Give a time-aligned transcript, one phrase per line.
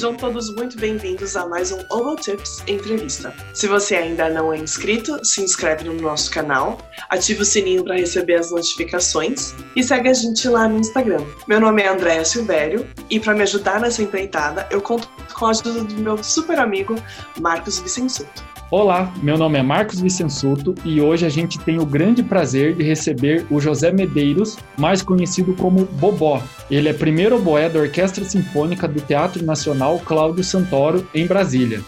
[0.00, 3.34] Sejam todos muito bem-vindos a mais um Oval Tips Entrevista.
[3.52, 6.78] Se você ainda não é inscrito, se inscreve no nosso canal,
[7.10, 11.22] ativa o sininho para receber as notificações e segue a gente lá no Instagram.
[11.46, 15.50] Meu nome é Andréa Silvério e para me ajudar nessa empreitada, eu conto com a
[15.50, 16.96] ajuda do meu super amigo
[17.38, 18.49] Marcos Vicensuto.
[18.72, 22.84] Olá, meu nome é Marcos Vicensuto e hoje a gente tem o grande prazer de
[22.84, 26.40] receber o José Medeiros, mais conhecido como Bobó.
[26.70, 31.80] Ele é primeiro oboé da Orquestra Sinfônica do Teatro Nacional Cláudio Santoro, em Brasília.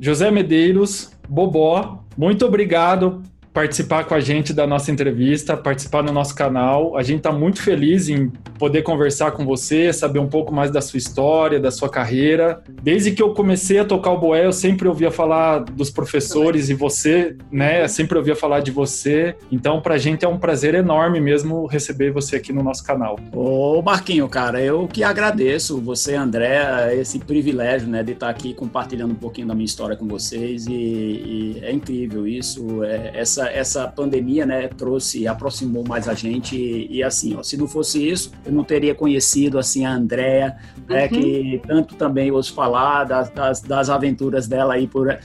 [0.00, 3.22] José Medeiros, Bobó, muito obrigado
[3.56, 6.94] participar com a gente da nossa entrevista, participar no nosso canal.
[6.94, 8.28] A gente está muito feliz em
[8.58, 12.62] poder conversar com você, saber um pouco mais da sua história, da sua carreira.
[12.82, 16.74] Desde que eu comecei a tocar o boé, eu sempre ouvia falar dos professores e
[16.74, 19.34] você, né, sempre ouvia falar de você.
[19.50, 23.18] Então, para a gente é um prazer enorme mesmo receber você aqui no nosso canal.
[23.32, 29.12] Ô, Marquinho, cara, eu que agradeço você, André, esse privilégio, né, de estar aqui compartilhando
[29.12, 33.86] um pouquinho da minha história com vocês e, e é incrível isso, é, essa essa,
[33.88, 38.32] pandemia, né, trouxe, aproximou mais a gente e, e, assim, ó, se não fosse isso,
[38.44, 40.56] eu não teria conhecido, assim, a Andrea,
[40.88, 41.08] né, uhum.
[41.08, 45.18] que tanto também ouço falar das, das, das, aventuras dela aí por,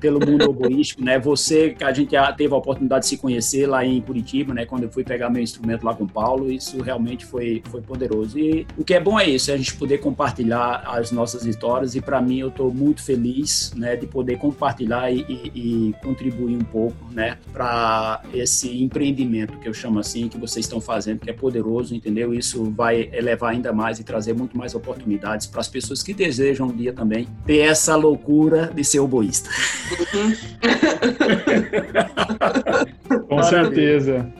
[0.00, 3.84] pelo mundo oboístico, né, você, que a gente teve a oportunidade de se conhecer lá
[3.84, 7.24] em Curitiba, né, quando eu fui pegar meu instrumento lá com o Paulo, isso realmente
[7.24, 8.38] foi, foi poderoso.
[8.38, 11.94] E o que é bom é isso, é a gente poder compartilhar as nossas histórias
[11.94, 16.56] e para mim eu estou muito feliz, né, de poder compartilhar e, e, e contribuir
[16.56, 21.30] um pouco, né, para esse empreendimento que eu chamo assim, que vocês estão fazendo, que
[21.30, 22.34] é poderoso, entendeu?
[22.34, 26.66] Isso vai elevar ainda mais e trazer muito mais oportunidades para as pessoas que desejam
[26.66, 29.48] um dia também ter essa loucura de ser oboísta.
[33.26, 34.30] Com certeza.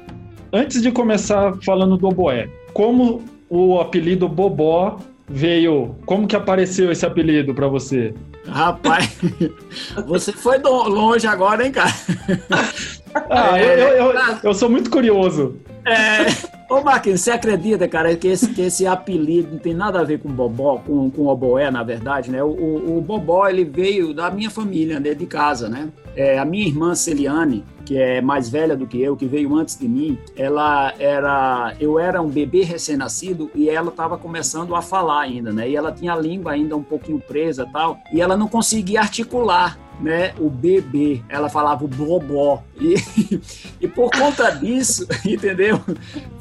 [0.53, 5.97] Antes de começar falando do oboé, como o apelido Bobó veio?
[6.05, 8.13] Como que apareceu esse apelido para você?
[8.47, 9.17] Rapaz,
[10.07, 11.91] você foi longe agora, hein, cara?
[13.31, 15.57] Ah, é, eu, eu, eu, eu, sou muito curioso.
[15.85, 16.27] É.
[16.69, 20.19] Ô, Marquinhos, você acredita, cara, que esse, que esse apelido não tem nada a ver
[20.19, 22.43] com Bobó, com, com Oboé, na verdade, né?
[22.43, 25.89] O, o, o Bobó, ele veio da minha família, né, de casa, né?
[26.17, 29.79] É, a minha irmã Celiane, que é mais velha do que eu, que veio antes
[29.79, 35.21] de mim, ela era, eu era um bebê recém-nascido e ela estava começando a falar
[35.21, 35.71] ainda, né?
[35.71, 39.79] E ela tinha a língua ainda um pouquinho presa, tal, e ela não conseguia articular
[40.01, 42.63] né, o bebê, ela falava o bobó.
[42.79, 42.95] E,
[43.81, 45.81] e por conta disso, entendeu?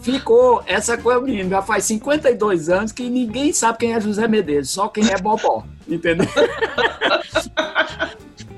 [0.01, 4.69] Ficou essa coisa, menino, já faz 52 anos que ninguém sabe quem é José Medeiros,
[4.69, 6.27] só quem é bobó, entendeu?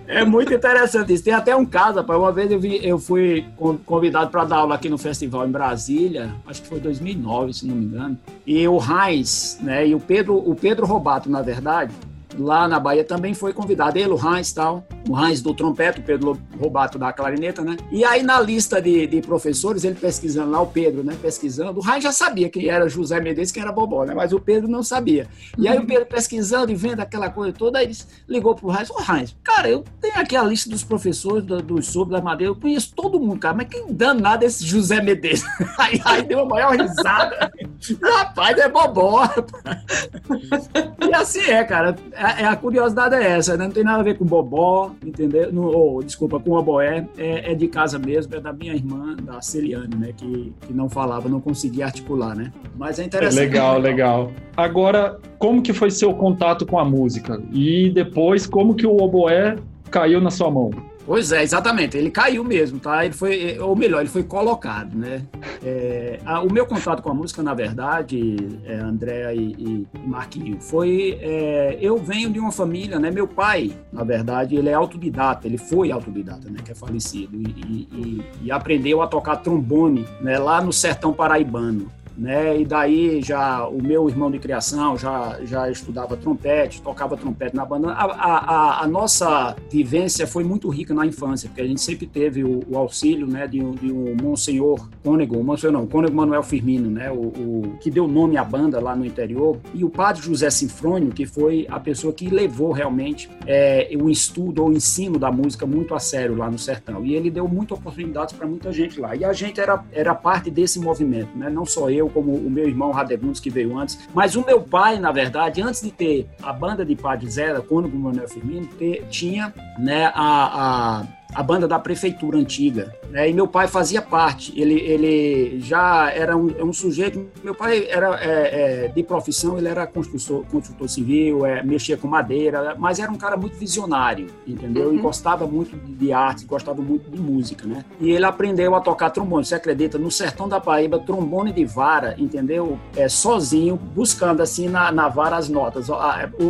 [0.08, 1.24] É muito interessante isso.
[1.24, 2.18] Tem até um caso, rapaz.
[2.18, 3.46] Uma vez eu, vi, eu fui
[3.86, 7.76] convidado para dar aula aqui no festival em Brasília, acho que foi 2009, se não
[7.76, 8.18] me engano.
[8.46, 11.94] E o Heinz, né, e o Pedro, o Pedro Robato, na verdade,
[12.38, 16.04] lá na Bahia também foi convidado, ele, o Heinz tal, o Heinz do trompete, o
[16.04, 17.78] Pedro Robato da clarineta, né?
[17.92, 21.16] E aí na lista de, de professores, ele pesquisando lá, o Pedro, né?
[21.22, 24.14] Pesquisando, o Heinz já sabia quem era José Medeiros, quem era Bobó, né?
[24.14, 25.28] Mas o Pedro não sabia.
[25.58, 27.92] E aí o Pedro pesquisando e vendo aquela coisa toda, aí
[28.28, 31.88] ligou pro Heinz, ô Heinz, cara, eu tenho aqui a lista dos professores do, dos
[31.88, 35.44] sobre da Madeira, eu conheço todo mundo, cara, mas quem danado é esse José Medeiros?
[35.78, 37.52] Aí, aí deu a maior risada.
[38.02, 40.70] Rapaz, é Bobó, rapaz.
[41.08, 41.96] E assim é, cara.
[42.12, 43.66] É, é, a curiosidade é essa, né?
[43.66, 45.52] não tem nada a ver com bobó, entendeu?
[45.52, 49.42] No, ou, desculpa, com oboé, é, é de casa mesmo, é da minha irmã, da
[49.42, 50.14] Celiane, né?
[50.16, 52.52] Que, que não falava, não conseguia articular, né?
[52.76, 53.40] Mas é interessante.
[53.40, 54.32] Legal, legal.
[54.56, 57.42] Agora, como que foi seu contato com a música?
[57.52, 59.56] E depois, como que o oboé
[59.92, 60.72] caiu na sua mão?
[61.08, 61.98] Pois é, exatamente.
[61.98, 63.06] Ele caiu mesmo, tá?
[63.06, 65.24] Ele foi, ou melhor, ele foi colocado, né?
[65.64, 68.36] É, a, o meu contato com a música, na verdade,
[68.66, 71.18] é, André e, e Marquinho, foi.
[71.22, 73.10] É, eu venho de uma família, né?
[73.10, 76.60] Meu pai, na verdade, ele é autodidata, ele foi autodidata, né?
[76.64, 80.38] Que é falecido, e, e, e aprendeu a tocar trombone, né?
[80.38, 82.60] Lá no sertão paraibano né?
[82.60, 87.66] E daí já o meu irmão de criação já, já estudava trompete, tocava trompete na
[87.66, 87.92] banda.
[87.92, 92.44] A, a, a nossa vivência foi muito rica na infância, porque a gente sempre teve
[92.44, 97.12] o, o auxílio, né, de, de um Monsenhor Cônego, Monsenhor não, Cônego Manuel Firmino, né,
[97.12, 101.12] o, o, que deu nome à banda lá no interior, e o padre José Sinfrônio,
[101.12, 105.66] que foi a pessoa que levou realmente é, o estudo ou o ensino da música
[105.66, 107.06] muito a sério lá no sertão.
[107.06, 109.16] E ele deu muitas oportunidades para muita gente lá.
[109.16, 111.50] E a gente era, era parte desse movimento, né?
[111.50, 114.08] Não só eu, como o meu irmão Radegundes, que veio antes.
[114.14, 117.98] Mas o meu pai, na verdade, antes de ter a banda de Padre Zé, Cônigo
[117.98, 122.96] Manuel Firmino, ter, tinha né, a, a a banda da prefeitura antiga.
[123.12, 123.30] Né?
[123.30, 124.60] E meu pai fazia parte.
[124.60, 127.28] Ele, ele já era um, um sujeito.
[127.44, 132.08] Meu pai era é, é, de profissão, ele era construtor, construtor civil, é, mexia com
[132.08, 134.88] madeira, mas era um cara muito visionário, entendeu?
[134.88, 134.96] Uhum.
[134.96, 137.86] E gostava muito de, arte, gostava muito de música, né?
[138.02, 139.46] E ele aprendeu a tocar trombone.
[139.46, 140.00] Você acredita?
[140.00, 142.80] No sertão da Paraíba, trombone de vara, entendeu?
[142.96, 145.88] É, sozinho, buscando assim na, na vara as notas.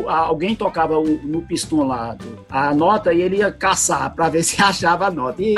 [0.07, 2.15] alguém tocava no pistão lá
[2.49, 5.41] a nota e ele ia caçar para ver se achava a nota.
[5.41, 5.55] E,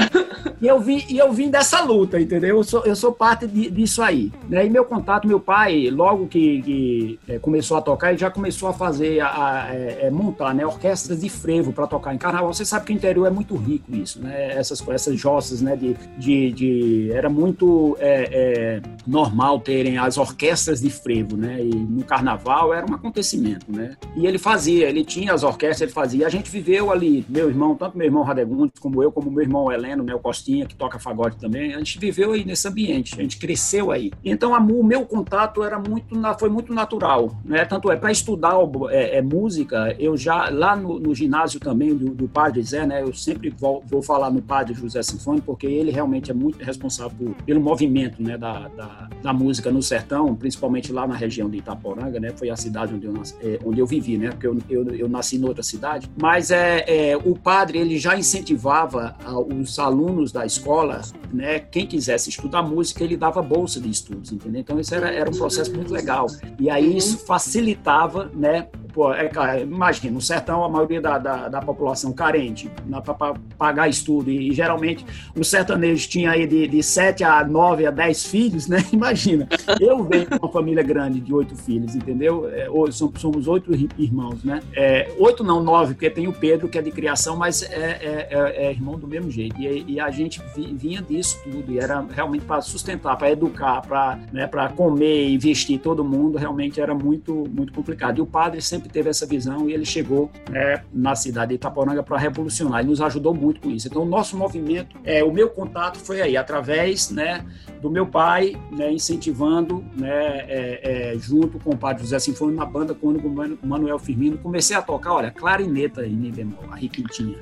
[0.62, 2.57] e, eu vim, e eu vim dessa luta, entendeu?
[2.57, 4.31] Eu sou, eu sou parte de, disso aí.
[4.48, 4.66] Né?
[4.66, 8.69] E meu contato, meu pai, logo que, que é, começou a tocar, ele já começou
[8.69, 12.54] a fazer, a, a, é, é, montar né, orquestras de frevo para tocar em carnaval.
[12.54, 14.54] Você sabe que o interior é muito rico isso, né?
[14.54, 15.75] Essas, essas jossas, né?
[15.75, 21.62] De, de, de era muito é, é, normal terem as orquestras de frevo, né?
[21.62, 23.95] E no carnaval era um acontecimento, né?
[24.16, 26.27] E ele fazia, ele tinha as orquestras, ele fazia.
[26.27, 29.71] A gente viveu ali, meu irmão, tanto meu irmão Radegundes como eu, como meu irmão
[29.71, 33.38] Heleno, meu Costinha, que toca fagode também, a gente viveu aí nesse ambiente, a gente
[33.38, 34.11] cresceu aí.
[34.23, 37.65] Então a, o meu contato era muito, foi muito natural, né?
[37.65, 38.56] Tanto é para estudar
[38.89, 43.01] é, é, música, eu já lá no, no ginásio também do, do, Padre Zé, né?
[43.01, 47.11] Eu sempre vou, vou falar no Padre José Sinfônico porque ele realmente é muito responsável
[47.17, 48.38] por, pelo movimento, né?
[48.38, 52.31] Da, da, da, música no sertão, principalmente lá na região de Itaporanga, né?
[52.35, 54.29] Foi a cidade onde eu, nasci, é, onde eu vivi, né?
[54.29, 59.80] Porque eu, eu, eu nasci cidade, mas é, é o padre ele já incentivava os
[59.80, 61.01] alunos da escola,
[61.31, 64.62] né, quem quisesse estudar música, ele dava bolsa de estudos, entendeu?
[64.62, 66.27] Então isso era, era um processo muito legal.
[66.59, 71.47] E aí isso facilitava, né, Pô, é, cara, imagina, no sertão a maioria da, da,
[71.47, 72.69] da população carente
[73.03, 75.06] para pagar estudo, e, geralmente
[75.36, 78.83] o sertanejo tinha aí de, de 7 a 9 a 10 filhos, né?
[78.91, 79.47] Imagina,
[79.80, 82.50] eu venho de uma família grande de oito filhos, entendeu?
[82.50, 82.68] É,
[83.15, 84.62] somos oito irmãos, né?
[84.74, 88.27] É, oito não, nove, porque tem o Pedro que é de criação, mas é, é,
[88.30, 89.59] é, é irmão do mesmo jeito.
[89.59, 94.19] E, e, a gente vinha disso tudo, e era realmente para sustentar, para educar, para
[94.31, 98.19] né, comer e vestir todo mundo, realmente era muito, muito complicado.
[98.19, 101.56] E o padre sempre sempre teve essa visão e ele chegou né, na cidade de
[101.56, 102.80] Itaporanga para revolucionar.
[102.80, 103.88] Ele nos ajudou muito com isso.
[103.88, 107.46] Então, o nosso movimento, é, o meu contato foi aí, através né,
[107.81, 112.66] do meu pai, né, incentivando, né, é, é, junto com o padre José Sinfônico, na
[112.66, 114.38] banda com o Manuel Firmino.
[114.38, 117.38] Comecei a tocar, olha, clarineta em mi bemol, a riquintinha.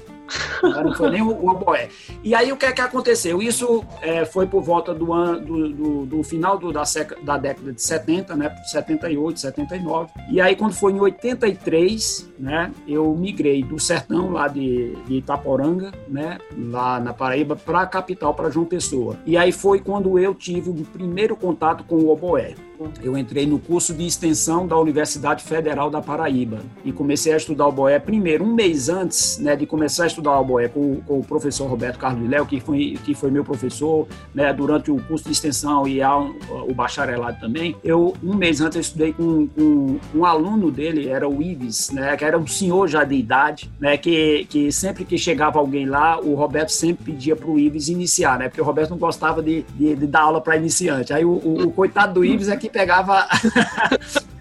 [0.62, 1.90] Não foi nem o, o oboé.
[2.24, 3.42] E aí o que é que aconteceu?
[3.42, 7.38] Isso é, foi por volta do, ano, do, do, do final do, da, seca, da
[7.38, 8.56] década de 70, né?
[8.66, 10.12] 78, 79.
[10.30, 12.72] E aí quando foi em 83, né?
[12.88, 16.38] Eu migrei do sertão lá de, de Itaporanga, né?
[16.58, 19.18] Lá na Paraíba, para a capital, para João Pessoa.
[19.26, 22.56] E aí foi quando eu tive o primeiro contato com o oboé
[23.02, 27.68] eu entrei no curso de extensão da Universidade Federal da Paraíba e comecei a estudar
[27.68, 31.20] o boé primeiro, um mês antes né, de começar a estudar o boé com, com
[31.20, 35.26] o professor Roberto Carlos Léo, que foi, que foi meu professor né, durante o curso
[35.26, 37.76] de extensão e a, o bacharelado também.
[37.84, 42.16] Eu, um mês antes, eu estudei com, com um aluno dele, era o Ives, né,
[42.16, 46.20] que era um senhor já de idade, né, que, que sempre que chegava alguém lá,
[46.20, 49.64] o Roberto sempre pedia para o Ives iniciar, né, porque o Roberto não gostava de,
[49.76, 51.14] de, de dar aula para iniciante.
[51.14, 53.28] Aí o, o, o coitado do Ives é que pegava.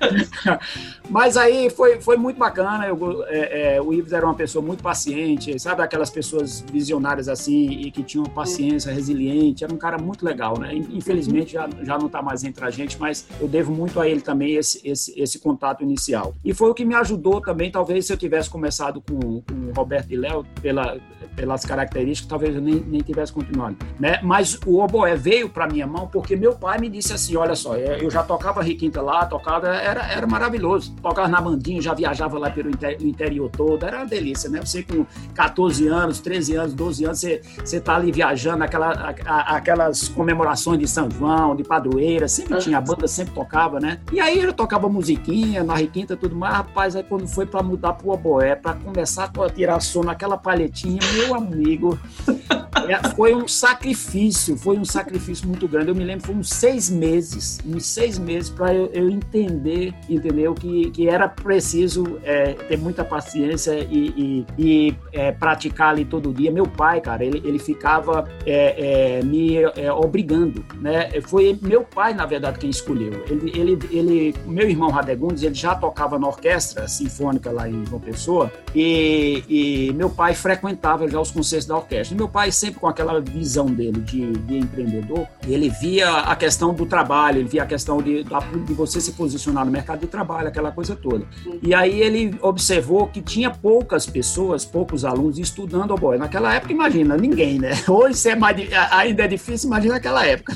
[1.08, 2.86] Mas aí foi, foi muito bacana.
[2.86, 5.82] Eu, é, é, o Ives era uma pessoa muito paciente, sabe?
[5.82, 9.64] Aquelas pessoas visionárias assim e que tinham paciência, resiliente.
[9.64, 10.74] Era um cara muito legal, né?
[10.74, 14.20] Infelizmente já, já não está mais entre a gente, mas eu devo muito a ele
[14.20, 16.34] também esse, esse, esse contato inicial.
[16.44, 17.70] E foi o que me ajudou também.
[17.70, 20.98] Talvez se eu tivesse começado com, com o Roberto e Léo, pela,
[21.36, 23.76] pelas características, talvez eu nem, nem tivesse continuado.
[24.00, 24.18] Né?
[24.22, 27.76] Mas o oboé veio para minha mão porque meu pai me disse assim: olha só,
[27.76, 30.94] eu já tocava requinta lá, tocava, era, era maravilhoso.
[31.02, 34.60] Tocava na bandinha, já viajava lá pelo interior todo, era uma delícia, né?
[34.60, 39.56] Você com 14 anos, 13 anos, 12 anos, você, você tá ali viajando, aquela, a,
[39.56, 44.00] aquelas comemorações de São João, de padroeira, sempre tinha, a banda sempre tocava, né?
[44.12, 47.94] E aí eu tocava musiquinha, na requinta, tudo mais, rapaz, aí quando foi para mudar
[47.94, 51.98] pro oboé, para começar a tirar som naquela palhetinha, meu amigo,
[52.88, 55.88] é, foi um sacrifício, foi um sacrifício muito grande.
[55.88, 59.75] Eu me lembro, foi uns seis meses, uns seis meses para eu, eu, entender,
[60.08, 66.04] entendeu, que, que era preciso é, ter muita paciência e, e, e é, praticar ali
[66.04, 66.50] todo dia.
[66.50, 71.10] Meu pai, cara, ele, ele ficava é, é me é, obrigando, né?
[71.22, 73.24] Foi meu pai, na verdade, quem escolheu.
[73.28, 78.00] Ele, ele, ele meu irmão Radegundes, ele já tocava na orquestra sinfônica lá em João
[78.00, 82.16] Pessoa e, e meu pai frequentava já os concertos da orquestra.
[82.16, 86.86] Meu pai sempre com aquela visão dele de, de empreendedor, ele via a questão do
[86.86, 90.72] trabalho, ele via a questão de, de você se posicionar no mercado de trabalho, aquela
[90.72, 91.26] coisa toda.
[91.62, 96.16] E aí ele observou que tinha poucas pessoas, poucos alunos estudando oboé.
[96.16, 97.72] Naquela época, imagina, ninguém, né?
[97.88, 98.56] Hoje é mais,
[98.90, 100.54] ainda é difícil, imagina naquela época.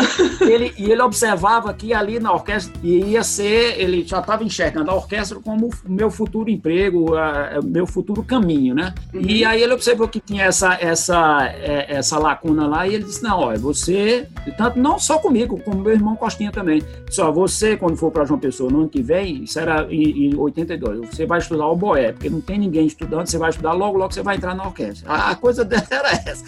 [0.40, 4.94] ele, e ele observava que ali na orquestra ia ser, ele já estava enxergando a
[4.94, 8.94] orquestra como meu futuro emprego, uh, meu futuro caminho, né?
[9.14, 9.22] Uhum.
[9.22, 13.22] E aí ele observou que tinha essa, essa, é, essa lacuna lá e ele disse,
[13.22, 17.96] não, olha, você, tanto não só comigo, como meu irmão Costinha também, só você, quando
[17.96, 21.38] for para João Pessoa no ano que vem, isso era em, em 82, você vai
[21.38, 24.36] estudar o boé, porque não tem ninguém estudando, você vai estudar, logo, logo você vai
[24.36, 25.10] entrar na orquestra.
[25.10, 26.44] A, a coisa dela era essa.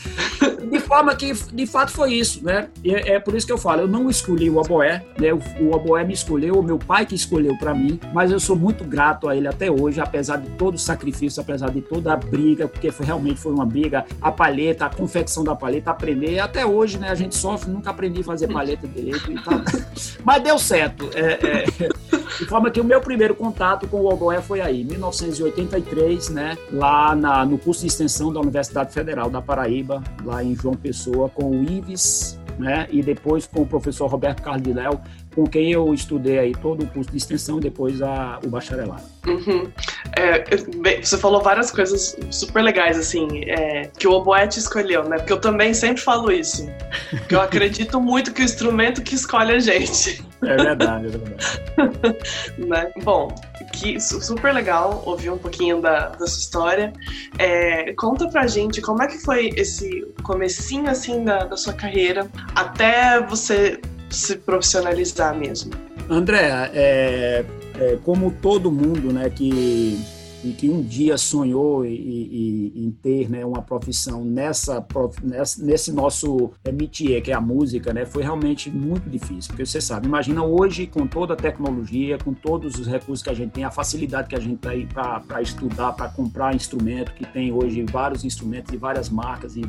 [0.73, 2.71] De forma que, de fato, foi isso, né?
[2.83, 5.31] E é, é por isso que eu falo, eu não escolhi o oboé, né?
[5.31, 8.57] O, o oboé me escolheu, o meu pai que escolheu para mim, mas eu sou
[8.57, 12.17] muito grato a ele até hoje, apesar de todo o sacrifício, apesar de toda a
[12.17, 16.65] briga, porque foi, realmente foi uma briga, a palheta, a confecção da palheta, aprender, até
[16.65, 17.11] hoje, né?
[17.11, 19.63] A gente sofre, nunca aprendi a fazer palheta direito, tá...
[20.25, 21.11] mas deu certo.
[21.15, 26.29] É, é, de forma que o meu primeiro contato com o oboé foi aí, 1983,
[26.31, 26.59] né?
[26.73, 31.29] Lá na, no curso de extensão da Universidade Federal da Paraíba, lá em João Pessoa,
[31.29, 32.87] com o Ives né?
[32.91, 34.43] E depois com o professor Roberto
[34.75, 35.01] Léo,
[35.35, 39.03] com quem eu estudei aí todo o curso de extensão e depois a, o bacharelado.
[39.27, 39.71] Uhum.
[40.17, 40.45] É,
[40.79, 45.19] bem, você falou várias coisas super legais, assim, é, que o oboé te escolheu, né?
[45.19, 46.67] Porque eu também sempre falo isso.
[47.11, 50.25] Porque eu acredito muito que o instrumento que escolhe a gente.
[50.43, 52.19] É verdade, é verdade.
[52.59, 52.93] né?
[53.05, 53.33] Bom,
[53.73, 56.93] que super legal ouvir um pouquinho da, da sua história.
[57.39, 62.29] É, conta pra gente como é que foi esse comecinho, assim, da, da sua carreira
[62.55, 63.81] até você
[64.13, 65.73] se profissionalizar mesmo?
[66.09, 67.45] André, é,
[67.79, 69.99] é, como todo mundo né, que
[70.45, 74.85] e que um dia sonhou em, ter né, uma profissão nessa,
[75.23, 79.49] nessa, nesse nosso é, métier, que é a música, né, foi realmente muito difícil.
[79.49, 83.35] Porque você sabe, imagina hoje, com toda a tecnologia, com todos os recursos que a
[83.35, 87.53] gente tem, a facilidade que a gente tem para estudar, para comprar instrumento, que tem
[87.53, 89.63] hoje vários instrumentos de várias marcas e,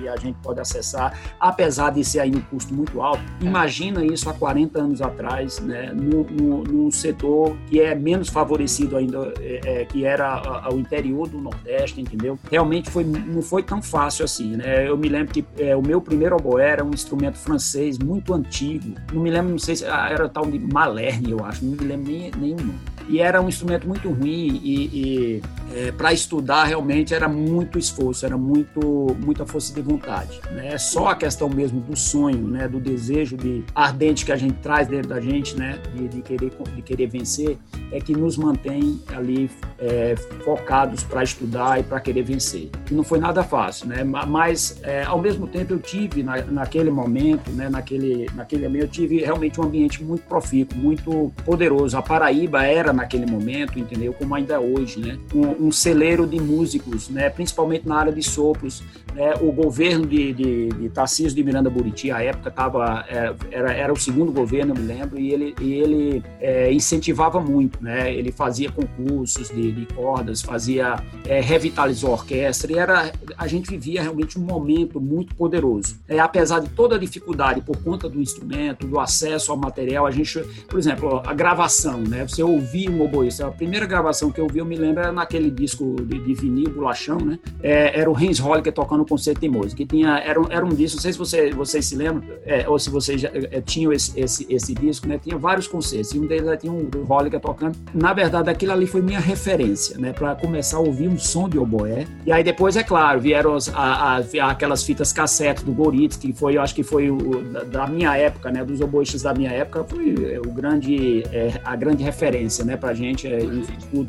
[0.00, 3.22] e, a gente pode acessar, apesar de ser aí um custo muito alto.
[3.40, 9.60] Imagina isso há 40 anos atrás, né, num setor que é menos favorecido ainda, é,
[9.64, 12.38] é, que era era ao interior do Nordeste, entendeu?
[12.50, 14.88] Realmente foi, não foi tão fácil assim, né?
[14.88, 18.94] Eu me lembro que é, o meu primeiro oboé era um instrumento francês muito antigo.
[19.12, 21.84] Não me lembro, não sei se ah, era tal de Malerne, eu acho, não me
[21.84, 22.74] lembro nem, nenhum
[23.08, 25.42] e era um instrumento muito ruim e, e
[25.74, 30.76] é, para estudar realmente era muito esforço, era muito muita força de vontade, né?
[30.78, 32.68] Só a questão mesmo do sonho, né?
[32.68, 35.78] Do desejo de ardente que a gente traz dentro da gente, né?
[35.94, 37.58] De, de querer de querer vencer
[37.90, 42.70] é que nos mantém ali é, focados para estudar e para querer vencer.
[42.90, 44.04] E não foi nada fácil, né?
[44.04, 47.68] Mas é, ao mesmo tempo eu tive na, naquele momento, né?
[47.68, 51.96] Naquele naquele eu tive realmente um ambiente muito profícuo, muito poderoso.
[51.96, 54.12] A Paraíba era naquele momento, entendeu?
[54.12, 55.18] Como ainda é hoje, né?
[55.34, 57.30] Um, um celeiro de músicos, né?
[57.30, 58.82] Principalmente na área de sopros.
[59.14, 59.34] Né?
[59.40, 63.92] O governo de, de, de Tarcísio de Miranda Buriti, à época, tava, é, era, era
[63.92, 68.12] o segundo governo, eu me lembro, e ele, e ele é, incentivava muito, né?
[68.14, 73.70] Ele fazia concursos de, de cordas, fazia, é, revitalizou a orquestra, e era, a gente
[73.70, 75.96] vivia realmente um momento muito poderoso.
[76.08, 80.10] É, apesar de toda a dificuldade por conta do instrumento, do acesso ao material, a
[80.10, 80.38] gente,
[80.68, 82.26] por exemplo, a gravação, né?
[82.26, 83.46] Você ouvia um oboísta.
[83.46, 86.70] A primeira gravação que eu vi, eu me lembro, era naquele disco de, de vinil,
[86.70, 87.38] bolachão, né?
[87.62, 89.76] É, era o Hans Holliger tocando concerto de música.
[89.76, 92.78] Que tinha, era, era um disco, não sei se você, vocês se lembram, é, ou
[92.78, 95.18] se vocês já é, tinham esse, esse, esse, disco, né?
[95.18, 96.12] Tinha vários concertos.
[96.12, 97.76] E um deles tinha um Holliger tocando.
[97.94, 100.12] Na verdade, aquilo ali foi minha referência, né?
[100.12, 102.06] Para começar a ouvir um som de oboé.
[102.26, 106.32] E aí depois, é claro, vieram as, a, a, aquelas fitas cassete do Goritz, que
[106.32, 108.64] foi, eu acho que foi o, da, da minha época, né?
[108.64, 112.76] Dos oboístas da minha época, foi o grande, é, a grande referência, né?
[112.76, 113.40] para a gente, é,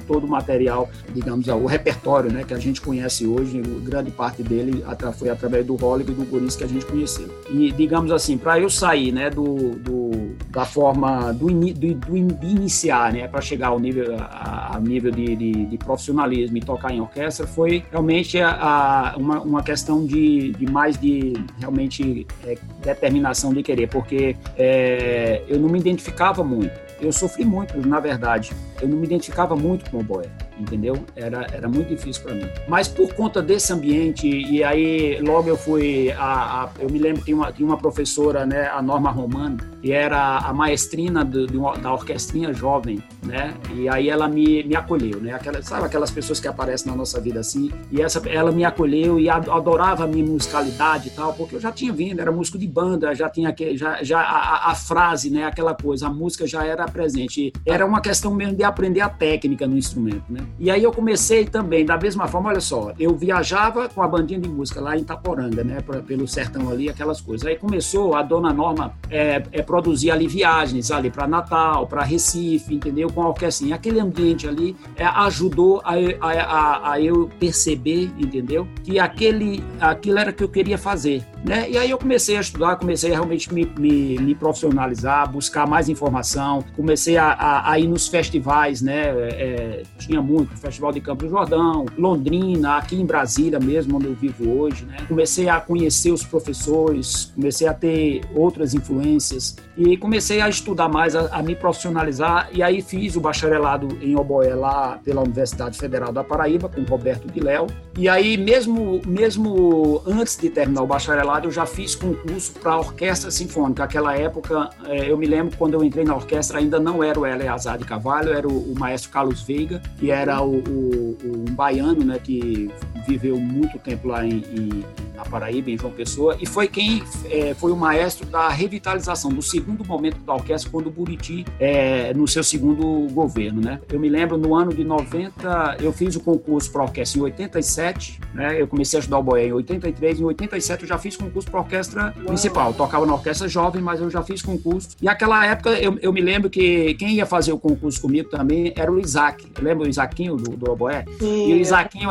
[0.06, 4.84] todo o material, digamos, o repertório né, que a gente conhece hoje, grande parte dele
[5.18, 7.28] foi através do Hollywood e do Goris que a gente conheceu.
[7.50, 13.14] E, digamos assim, para eu sair né, do, do, da forma do, do, do iniciar,
[13.14, 17.00] né, para chegar ao nível, a, a nível de, de, de, profissionalismo e tocar em
[17.00, 23.54] orquestra, foi realmente a, a uma, uma questão de, de mais de realmente é, determinação
[23.54, 26.89] de querer, porque é, eu não me identificava muito.
[27.02, 28.52] Eu sofri muito, na verdade.
[28.82, 30.30] Eu não me identificava muito com o boé.
[30.60, 31.04] Entendeu?
[31.16, 32.50] Era, era muito difícil para mim.
[32.68, 37.20] Mas por conta desse ambiente, e aí logo eu fui, a, a, eu me lembro
[37.20, 41.48] que tinha uma, tinha uma professora, né, a Norma Romano, que era a maestrina do,
[41.48, 43.54] da orquestrinha jovem, né?
[43.74, 45.34] E aí ela me, me acolheu, né?
[45.34, 47.72] Aquela, sabe aquelas pessoas que aparecem na nossa vida assim?
[47.92, 51.72] E essa, ela me acolheu e adorava a minha musicalidade e tal, porque eu já
[51.72, 55.46] tinha vindo, era músico de banda, já tinha que, já, já a, a, frase, né?
[55.46, 57.54] Aquela coisa, a música já era presente.
[57.66, 60.42] Era uma questão mesmo de aprender a técnica no instrumento, né?
[60.58, 64.40] E aí eu comecei também, da mesma forma, olha só, eu viajava com a bandinha
[64.40, 65.78] de música lá em Itaporanga, né?
[66.08, 67.46] Pelo sertão ali, aquelas coisas.
[67.46, 72.74] Aí começou a dona Norma é, é produzir ali viagens ali para Natal, para Recife,
[72.74, 73.10] entendeu?
[73.10, 73.74] Com a orquestra.
[73.74, 78.68] Aquele ambiente ali é, ajudou a, a, a, a, eu perceber, entendeu?
[78.84, 81.26] Que aquele, aquilo era que eu queria fazer.
[81.44, 81.70] Né?
[81.70, 85.88] E aí eu comecei a estudar, comecei a realmente me, me, me profissionalizar, buscar mais
[85.88, 89.08] informação, comecei a, ir nos festivais, né?
[89.08, 94.14] É, tinha muito, Festival de Campo do Jordão, Londrina, aqui em Brasília mesmo, onde eu
[94.14, 94.98] vivo hoje, né?
[95.08, 101.16] Comecei a conhecer os professores, comecei a ter outras influências e comecei a estudar mais,
[101.16, 106.12] a, a me profissionalizar e aí fiz o bacharelado em oboé lá pela Universidade Federal
[106.12, 107.68] da Paraíba com Roberto de Léo
[107.98, 113.32] e aí mesmo mesmo antes de terminar o bacharelado eu já fiz concurso para orquestra
[113.32, 113.84] sinfônica.
[113.84, 117.26] Naquela época, é, eu me lembro quando eu entrei na orquestra, ainda não era o
[117.26, 122.04] Eleazar de Cavalho, era o, o maestro Carlos Veiga, que era o, o, um baiano,
[122.04, 122.70] né, que
[123.08, 127.54] viveu muito tempo lá em, em, na Paraíba, em João Pessoa, e foi quem é,
[127.54, 132.28] foi o maestro da revitalização, do segundo momento da orquestra, quando o Buriti, é, no
[132.28, 133.62] seu segundo governo.
[133.62, 133.80] Né?
[133.92, 138.20] Eu me lembro, no ano de 90, eu fiz o concurso para orquestra em 87,
[138.34, 138.62] né?
[138.62, 141.60] eu comecei a estudar o boé em 83, em 87 eu já fiz concurso para
[141.60, 142.74] orquestra principal.
[142.74, 144.90] Tocava na orquestra jovem, mas eu já fiz concurso.
[145.02, 148.74] E aquela época eu, eu me lembro que quem ia fazer o concurso comigo também
[148.76, 149.46] era o Isaac.
[149.62, 151.06] Lembra o Isaquinho do, do Oboé?
[151.20, 151.50] Sim.
[151.50, 152.10] E o Isaquinho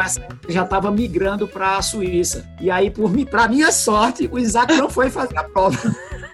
[0.48, 2.48] já estava migrando para a Suíça.
[2.60, 2.90] E aí,
[3.30, 5.78] para minha sorte, o Isaac não foi fazer a prova.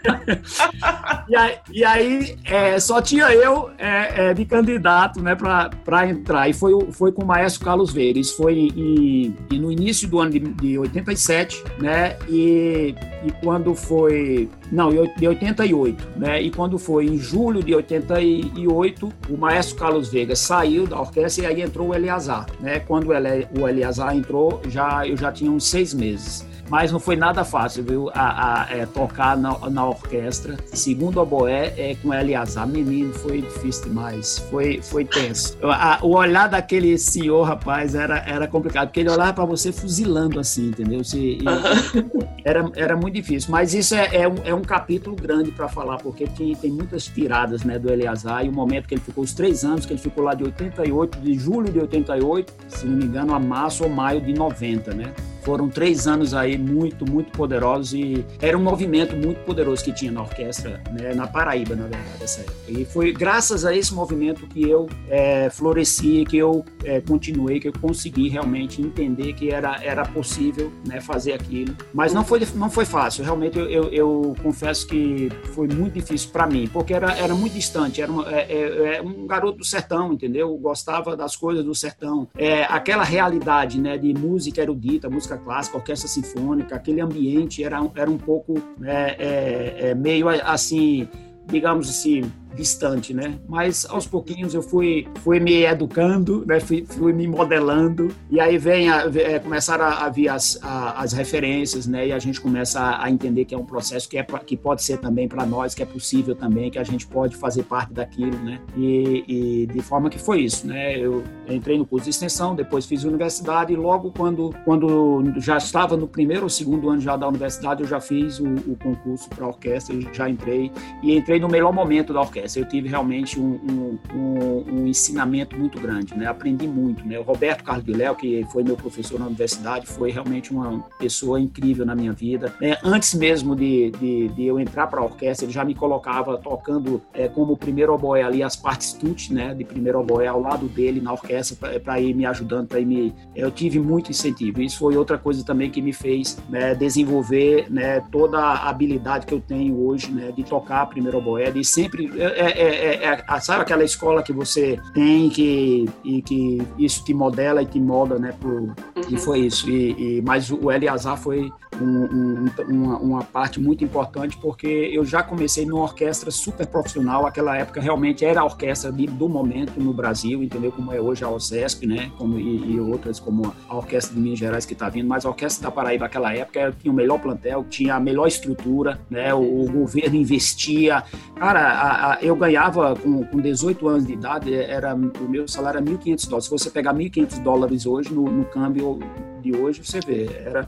[1.29, 6.49] e aí, e aí é, só tinha eu é, é, de candidato né, para entrar.
[6.49, 8.19] E foi, foi com o maestro Carlos Veira.
[8.19, 12.17] Isso foi em, em, no início do ano de, de 87, né?
[12.29, 12.95] E,
[13.25, 14.49] e quando foi.
[14.71, 16.43] Não, de 88, né?
[16.43, 21.47] E quando foi em julho de 88, o maestro Carlos Veiga saiu da orquestra e
[21.47, 22.81] aí entrou o Eleazar, né?
[22.81, 27.45] Quando o Eleazar entrou, já, eu já tinha uns seis meses mas não foi nada
[27.45, 28.11] fácil, viu?
[28.15, 30.57] A, a é, tocar na, na, orquestra.
[30.67, 35.57] Segundo a Boé, é, com Eliasar, menino, foi difícil demais, foi, foi tenso.
[35.63, 40.41] A, o olhar daquele senhor, rapaz, era, era complicado, porque ele olhava para você fuzilando
[40.41, 41.05] assim, entendeu?
[41.05, 41.45] Se, e,
[42.45, 45.99] era, era muito difícil, mas isso é, é, um, é um capítulo grande para falar,
[45.99, 49.35] porque tem, tem muitas tiradas né, do Eliasar e o momento que ele ficou, os
[49.35, 53.05] três anos que ele ficou lá de 88, de julho de 88, se não me
[53.05, 55.13] engano, a março ou maio de 90, né?
[55.45, 60.11] Foram três anos aí muito, muito poderosos e era um movimento muito poderoso que tinha
[60.11, 62.57] na orquestra, né, na Paraíba, na verdade, essa época.
[62.69, 67.69] E foi graças a esse movimento que eu é, floresci, que eu é, continuei, que
[67.69, 71.77] eu consegui realmente entender que era, era possível né, fazer aquilo.
[71.93, 76.31] Mas não foi, não foi fácil, realmente eu, eu, eu confesso que foi muito difícil
[76.31, 79.65] para mim, porque era, era muito distante, era uma, é, é, é, um garoto do
[79.65, 80.49] sertão, entendeu?
[80.49, 82.29] Eu gostava das coisas do sertão.
[82.35, 88.11] É, aquela realidade né, de música erudita, música clássica, orquestra sinfônica, aquele ambiente era, era
[88.11, 91.09] um pouco é, é, é meio assim,
[91.47, 92.23] digamos assim,
[92.55, 93.39] distante, né?
[93.49, 96.61] Mas aos pouquinhos eu fui, fui me educando, né?
[96.61, 101.03] fui, fui me modelando e aí vem a, é, começaram a, a vir as, a,
[101.03, 102.09] as referências, né?
[102.09, 104.83] E a gente começa a, a, entender que é um processo que, é que pode
[104.83, 108.37] ser também para nós, que é possível também, que a gente pode fazer parte daquilo,
[108.39, 108.61] né?
[108.77, 110.99] E, e, de forma que foi isso, né?
[110.99, 115.97] Eu entrei no curso de extensão, depois fiz universidade e logo quando, quando já estava
[115.97, 119.47] no primeiro ou segundo ano já da universidade, eu já fiz o, o concurso para
[119.47, 120.71] orquestra, já entrei
[121.03, 125.57] e entrei no melhor momento da orquestra eu tive realmente um, um, um, um ensinamento
[125.59, 126.27] muito grande, né?
[126.27, 127.19] Aprendi muito, né?
[127.19, 131.85] O Roberto Carlos Guilherme, que foi meu professor na universidade, foi realmente uma pessoa incrível
[131.87, 132.55] na minha vida.
[132.61, 136.37] É, antes mesmo de, de, de eu entrar para a orquestra, ele já me colocava
[136.39, 139.55] tocando é, como primeiro oboé ali as partes tut, né?
[139.55, 143.15] De primeiro oboé ao lado dele na orquestra para ir me ajudando, para ir me...
[143.35, 144.61] Eu tive muito incentivo.
[144.61, 149.35] Isso foi outra coisa também que me fez né, desenvolver né, toda a habilidade que
[149.35, 150.33] eu tenho hoje, né?
[150.33, 152.11] De tocar primeiro oboé, de sempre...
[152.35, 157.15] É, é, é, é, sabe aquela escola que você tem que, e que isso te
[157.15, 158.75] modela e te molda, né, pro,
[159.09, 159.71] E foi isso.
[159.71, 165.05] E, e, mas o Eleazar foi um, um, uma, uma, parte muito importante porque eu
[165.05, 167.27] já comecei numa orquestra super profissional.
[167.27, 170.71] Aquela época realmente era a orquestra de, do momento no Brasil, entendeu?
[170.73, 172.11] Como é hoje a OCESP, né?
[172.17, 175.09] Como, e, e outras, como a Orquestra de Minas Gerais que está vindo.
[175.09, 179.01] Mas a Orquestra da Paraíba, naquela época, tinha o melhor plantel, tinha a melhor estrutura,
[179.11, 179.35] né?
[179.35, 181.03] O, o governo investia.
[181.37, 185.79] Cara, a, a, eu ganhava com, com 18 anos de idade, era, o meu salário
[185.79, 186.45] era 1.500 dólares.
[186.45, 188.99] Se você pegar 1.500 dólares hoje no, no câmbio
[189.45, 190.67] de hoje, você vê, era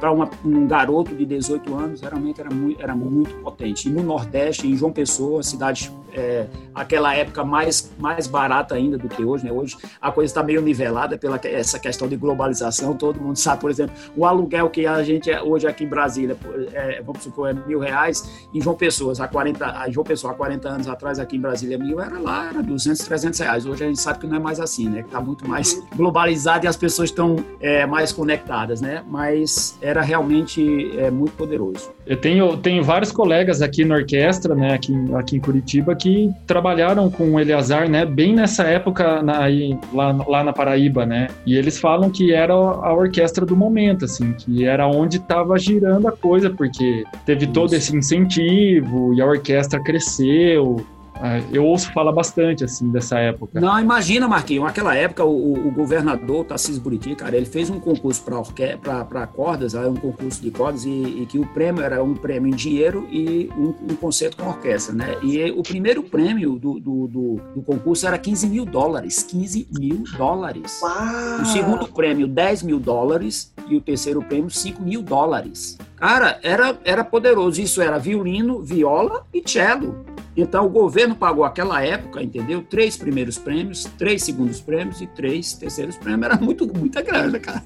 [0.00, 3.88] para um garoto de 18 anos, realmente era muito, era muito potente.
[3.88, 9.08] E no Nordeste, em João Pessoa, cidade é, aquela época mais, mais barata ainda do
[9.08, 9.52] que hoje, né?
[9.52, 13.70] Hoje a coisa está meio nivelada pela essa questão de globalização, todo mundo sabe, por
[13.70, 16.36] exemplo, o aluguel que a gente é, hoje aqui em Brasília,
[16.72, 20.36] é, vamos supor, é mil reais, em João Pessoa, há 40, em João Pessoa, há
[20.36, 23.66] 40 anos atrás aqui em Brasília, mil era lá, era 200, 300 reais.
[23.66, 25.02] Hoje a gente sabe que não é mais assim, né?
[25.02, 29.02] Que está muito mais globalizado e as pessoas estão é, mais conectadas, né?
[29.06, 31.90] Mas era realmente é, muito poderoso.
[32.06, 37.10] Eu tenho, tenho vários colegas aqui na orquestra, né, aqui, aqui em Curitiba, que trabalharam
[37.10, 41.28] com o Eleazar, né, bem nessa época na, aí, lá, lá na Paraíba, né?
[41.44, 46.08] E eles falam que era a orquestra do momento, assim, que era onde estava girando
[46.08, 47.52] a coisa, porque teve Isso.
[47.52, 50.82] todo esse incentivo e a orquestra cresceu,
[51.52, 53.60] eu ouço falar bastante, assim, dessa época.
[53.60, 58.22] Não, imagina, Marquinhos, naquela época o, o governador Tassis Buriti, cara, ele fez um concurso
[58.22, 62.56] para cordas, um concurso de cordas, e, e, que o prêmio era um prêmio em
[62.56, 65.16] dinheiro e um, um concerto com orquestra, né?
[65.22, 70.04] E o primeiro prêmio do, do, do, do, concurso era 15 mil dólares, 15 mil
[70.16, 70.80] dólares.
[70.82, 71.42] Uau.
[71.42, 75.78] O segundo prêmio, 10 mil dólares, e o terceiro prêmio, 5 mil dólares.
[75.96, 77.60] Cara, era, era poderoso.
[77.60, 80.04] Isso era violino, viola e cello.
[80.36, 82.62] Então, o governo pagou aquela época, entendeu?
[82.62, 86.24] Três primeiros prêmios, três segundos prêmios e três terceiros prêmios.
[86.24, 87.62] Era muito, muita grana, cara.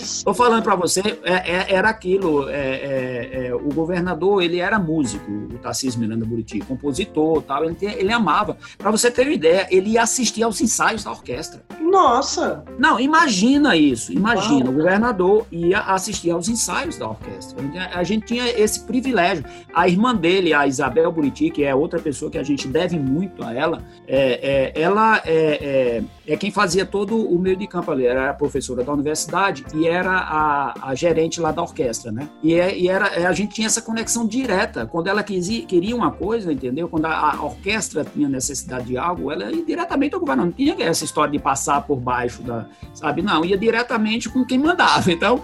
[0.00, 2.48] Estou falando para você, é, é, era aquilo.
[2.48, 7.64] É, é, é, o governador, ele era músico, o Tarcísio Miranda Buriti, compositor tal.
[7.64, 8.56] Ele, ele amava.
[8.76, 11.62] Para você ter uma ideia, ele ia assistir aos ensaios da orquestra.
[11.80, 12.64] Nossa!
[12.78, 14.12] Não, imagina isso.
[14.12, 14.66] Imagina.
[14.66, 14.74] Uau.
[14.74, 17.58] O governador ia assistir aos ensaios da orquestra.
[17.94, 19.44] A gente tinha esse privilégio.
[19.74, 23.42] A irmã dele, a Isabel Buriti, que é outra pessoa que a gente deve muito
[23.44, 27.90] a ela, é, é ela é, é, é, quem fazia todo o meio de campo
[27.90, 28.06] ali.
[28.06, 32.28] Era a professora da universidade e era a, a gerente lá da orquestra, né?
[32.42, 34.86] E, é, e era, é, a gente tinha essa conexão direta.
[34.86, 36.88] Quando ela quisia, queria uma coisa, entendeu?
[36.88, 40.46] Quando a, a, orquestra tinha necessidade de algo, ela ia diretamente ao governo.
[40.46, 43.22] Não tinha essa história de passar por baixo da, sabe?
[43.22, 45.10] Não, ia diretamente com quem mandava.
[45.12, 45.42] Então,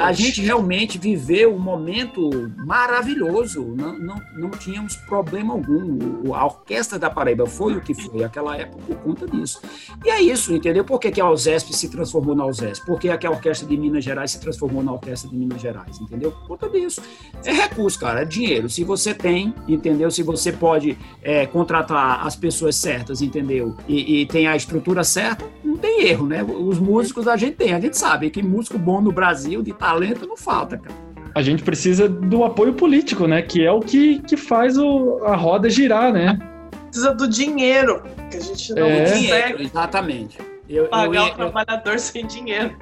[0.00, 3.74] a gente realmente viveu um momento maravilhoso.
[3.76, 5.95] Não, não, não tínhamos problema algum
[6.34, 9.60] a orquestra da Paraíba foi o que foi naquela época por conta disso.
[10.04, 10.84] E é isso, entendeu?
[10.84, 12.86] Por que, que a USESP se transformou na USESP?
[12.86, 16.00] Por que, que a Orquestra de Minas Gerais se transformou na Orquestra de Minas Gerais,
[16.00, 16.32] entendeu?
[16.32, 17.02] Por conta disso.
[17.44, 18.68] É recurso, cara, é dinheiro.
[18.68, 20.10] Se você tem, entendeu?
[20.10, 23.76] Se você pode é, contratar as pessoas certas, entendeu?
[23.88, 26.42] E, e tem a estrutura certa, não tem erro, né?
[26.42, 30.26] Os músicos a gente tem, a gente sabe que músico bom no Brasil, de talento,
[30.26, 31.05] não falta, cara
[31.36, 33.42] a gente precisa do apoio político, né?
[33.42, 36.38] Que é o que, que faz o, a roda girar, né?
[36.86, 39.00] Precisa do dinheiro, que a gente não é.
[39.04, 39.64] consegue.
[39.64, 40.38] Exatamente.
[40.66, 42.74] Eu, pagar eu, eu, o trabalhador sem dinheiro.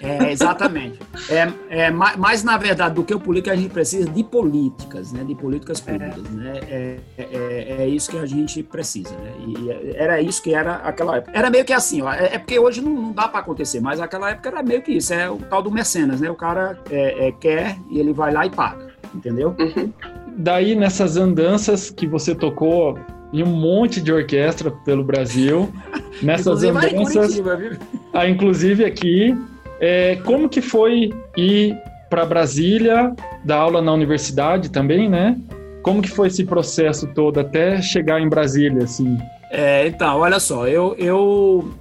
[0.00, 0.98] É, exatamente.
[1.28, 5.24] É, é, mais, na verdade, do que o político, a gente precisa de políticas, né?
[5.24, 6.36] De políticas públicas, é.
[6.36, 6.60] né?
[6.68, 9.32] É, é, é, isso que a gente precisa, né?
[9.46, 11.36] E era isso que era aquela época.
[11.36, 12.12] Era meio que assim, ó.
[12.12, 14.92] É, é porque hoje não, não dá para acontecer, mas aquela época era meio que
[14.92, 15.12] isso.
[15.12, 16.30] É o tal do mecenas, né?
[16.30, 19.54] O cara é, quer e ele vai lá e paga, entendeu?
[19.58, 19.92] Uhum.
[20.38, 22.98] Daí, nessas andanças que você tocou
[23.32, 25.72] em um monte de orquestra pelo Brasil,
[26.22, 27.12] nessas andanças...
[27.12, 27.78] Curitiba,
[28.12, 29.36] ah, inclusive aqui,
[29.80, 31.76] é, como que foi ir
[32.08, 35.36] para Brasília, dar aula na universidade também, né?
[35.82, 39.18] Como que foi esse processo todo até chegar em Brasília, assim?
[39.50, 41.72] É, então, olha só, eu, eu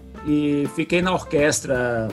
[0.76, 2.08] fiquei na orquestra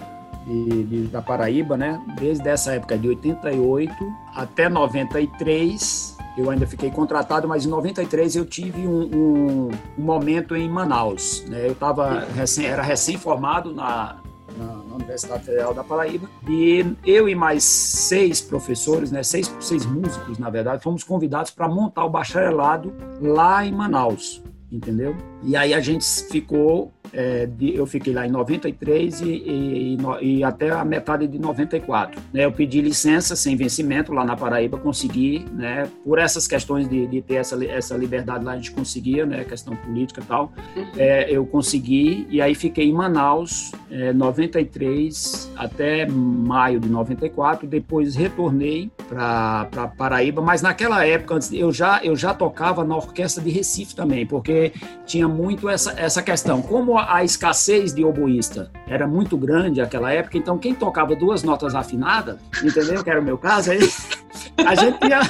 [0.47, 2.01] de, de, da Paraíba, né?
[2.19, 3.95] Desde essa época de 88
[4.35, 10.57] até 93, eu ainda fiquei contratado, mas em 93 eu tive um, um, um momento
[10.57, 11.45] em Manaus.
[11.47, 11.69] Né?
[11.69, 14.17] Eu tava recém, era recém-formado na,
[14.57, 16.29] na, na, Universidade Federal da Paraíba.
[16.49, 21.69] E eu e mais seis professores, né, seis, seis músicos, na verdade, fomos convidados para
[21.69, 25.17] montar o bacharelado lá em Manaus, entendeu?
[25.45, 30.39] E aí a gente ficou é, de, eu fiquei lá em 93 e, e, e,
[30.39, 32.21] e, até a metade de 94.
[32.33, 32.45] Né?
[32.45, 35.89] Eu pedi licença sem vencimento lá na Paraíba, consegui, né?
[36.05, 39.45] por essas questões de, de ter essa, essa liberdade lá, a gente conseguia, né?
[39.45, 40.85] questão política e tal, uhum.
[40.97, 48.17] é, eu consegui, e aí fiquei em Manaus, é, 93 até maio de 94, depois
[48.17, 53.95] retornei para Paraíba, mas naquela época eu já, eu já tocava na orquestra de Recife
[53.95, 54.73] também, porque
[55.05, 56.63] tinha muito essa, essa questão.
[56.63, 61.75] Como a escassez de oboísta era muito grande naquela época, então quem tocava duas notas
[61.75, 63.03] afinadas, entendeu?
[63.03, 63.81] Que era o meu caso, aí
[64.65, 65.21] a gente tinha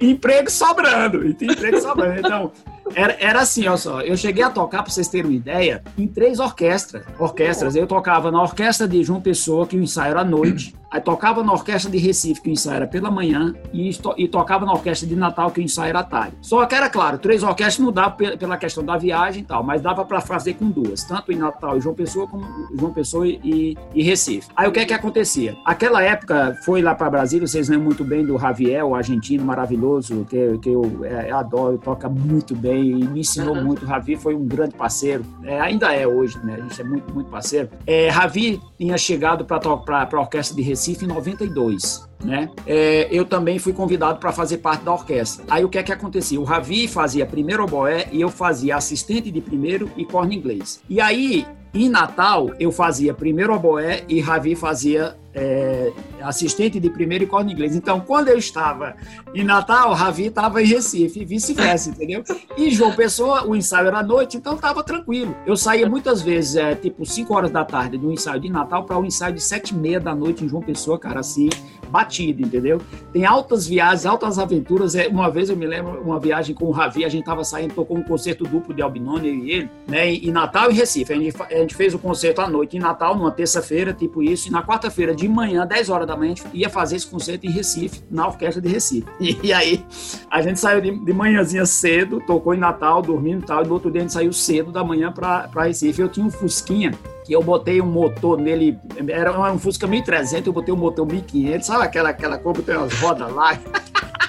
[0.00, 2.18] emprego sobrando, tinha emprego sobrando.
[2.18, 2.52] Então,
[2.94, 4.00] era, era assim, olha só.
[4.00, 7.04] Eu cheguei a tocar, para vocês terem uma ideia, em três orquestras.
[7.18, 7.76] Orquestras.
[7.76, 10.74] Eu tocava na orquestra de João Pessoa, que o ensaio era à noite.
[10.90, 14.66] Aí tocava na orquestra de Recife, que o ensaio era pela manhã, e, e tocava
[14.66, 16.36] na orquestra de Natal, que o ensaio era à tarde.
[16.42, 19.80] Só que era claro, três orquestras não dava pela questão da viagem e tal, mas
[19.80, 22.44] dava para fazer com duas, tanto em Natal e João Pessoa, como
[22.78, 24.50] João Pessoa e, e Recife.
[24.54, 25.56] Aí o que é que acontecia?
[25.64, 30.26] Aquela época, foi lá para Brasília, vocês lembram muito bem do Javier, o argentino maravilhoso,
[30.28, 33.64] que, que eu, é, eu adoro, toca muito bem e me ensinou uhum.
[33.64, 33.84] muito.
[33.84, 36.56] Ravi foi um grande parceiro, é, ainda é hoje, né?
[36.58, 37.68] A gente é muito, muito parceiro.
[37.86, 42.08] É, Ravi tinha chegado para a orquestra de Recife Recife em 92.
[42.24, 42.48] Né?
[42.66, 45.44] É, eu também fui convidado para fazer parte da orquestra.
[45.48, 46.40] Aí o que é que acontecia?
[46.40, 50.80] O Ravi fazia primeiro oboé e eu fazia assistente de primeiro e corno inglês.
[50.88, 57.24] E aí, em Natal, eu fazia primeiro oboé e Ravi fazia é, assistente de primeiro
[57.24, 57.74] e corno inglês.
[57.74, 58.94] Então, quando eu estava
[59.34, 62.22] em Natal, Ravi estava em Recife e vice-versa, entendeu?
[62.56, 65.34] E João Pessoa, o ensaio era à noite, então estava tranquilo.
[65.46, 68.98] Eu saía muitas vezes, é, tipo, 5 horas da tarde do ensaio de Natal para
[68.98, 71.48] um ensaio de 7 e meia da noite em João Pessoa, cara, assim,
[71.92, 72.80] batido, entendeu?
[73.12, 74.94] Tem altas viagens, altas aventuras.
[74.94, 77.74] É, uma vez eu me lembro, uma viagem com o Ravi, a gente estava saindo,
[77.74, 81.12] tocou um concerto duplo de Albinoni e ele, né, em Natal e Recife.
[81.12, 84.48] A gente, a gente fez o concerto à noite em Natal, numa terça-feira, tipo isso,
[84.48, 87.46] e na quarta-feira de manhã, 10 horas da manhã, a gente ia fazer esse concerto
[87.46, 89.06] em Recife, na orquestra de Recife.
[89.42, 89.84] E, aí,
[90.30, 93.74] a gente saiu de, de manhãzinha cedo, tocou em Natal, dormindo e tal, e no
[93.74, 96.00] outro dia a gente saiu cedo da manhã para Recife.
[96.00, 96.92] Eu tinha um Fusquinha
[97.24, 101.66] que eu botei um motor nele, era um Fusca 1300, eu botei um motor 1500,
[101.66, 103.58] sabe aquela, aquela cor que tem umas rodas lá?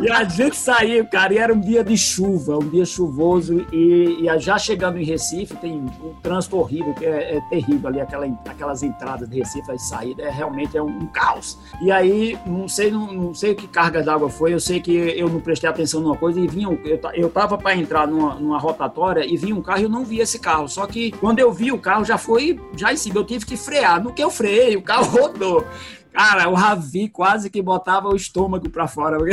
[0.00, 4.26] e a gente saiu, cara, e era um dia de chuva, um dia chuvoso, e,
[4.26, 8.26] e já chegando em Recife, tem um trânsito horrível, que é, é terrível ali, aquela,
[8.48, 11.58] aquelas entradas de Recife, as saídas, é, realmente é um, um, caos.
[11.80, 15.28] E aí, não sei, não, não sei que carga d'água foi, eu sei que eu
[15.28, 19.24] não prestei atenção numa coisa e vinha, eu, eu tava para entrar numa, numa rotatória
[19.24, 21.72] e vinha um carro e eu não vi esse carro, só que quando eu vi
[21.72, 24.76] o carro já foi, já em cima, eu tive que frear, no que eu freiei,
[24.76, 25.64] o carro rodou.
[26.14, 29.18] Cara, o Ravi quase que botava o estômago para fora.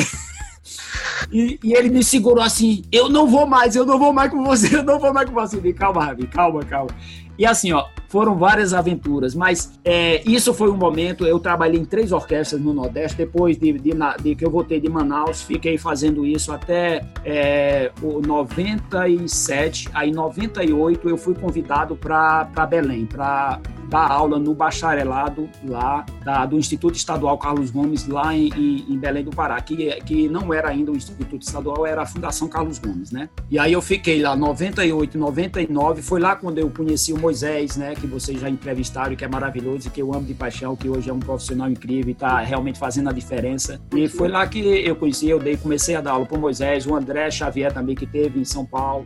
[1.32, 4.44] E, e, ele me segurou assim: eu não vou mais, eu não vou mais com
[4.44, 5.60] você, eu não vou mais com você.
[5.64, 6.90] Eu calma, Ravi, calma, calma.
[7.38, 11.26] E assim, ó, foram várias aventuras, mas é, isso foi um momento.
[11.26, 13.18] Eu trabalhei em três orquestras no Nordeste.
[13.18, 13.92] Depois de, de,
[14.22, 19.90] de que eu voltei de Manaus, fiquei fazendo isso até é, o 97.
[19.94, 23.60] Aí, em 98, eu fui convidado para Belém, para
[23.92, 28.48] dar aula no bacharelado lá da, do Instituto Estadual Carlos Gomes, lá em,
[28.90, 32.48] em, Belém do Pará, que, que não era ainda o Instituto Estadual, era a Fundação
[32.48, 33.28] Carlos Gomes, né?
[33.50, 37.94] E aí eu fiquei lá 98, 99, foi lá quando eu conheci o Moisés, né?
[37.94, 41.14] Que vocês já entrevistaram, que é maravilhoso, que eu amo de paixão, que hoje é
[41.14, 43.82] um profissional incrível e está realmente fazendo a diferença.
[43.94, 46.88] E foi lá que eu conheci, eu dei, comecei a dar aula para o Moisés,
[46.88, 49.04] o André Xavier também, que teve em São Paulo,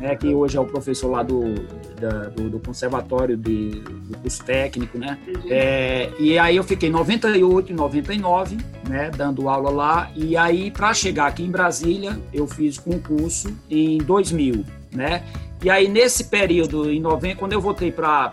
[0.00, 0.16] né?
[0.16, 1.54] Que hoje é o professor lá do,
[2.00, 5.18] da, do, do Conservatório de, do curso técnico, né?
[5.26, 5.42] Uhum.
[5.48, 8.56] É, e aí eu fiquei 98 e 99,
[8.88, 13.98] né, dando aula lá, e aí para chegar aqui em Brasília, eu fiz concurso em
[13.98, 15.22] 2000, né?
[15.62, 18.26] E aí, nesse período, em 90, quando eu voltei para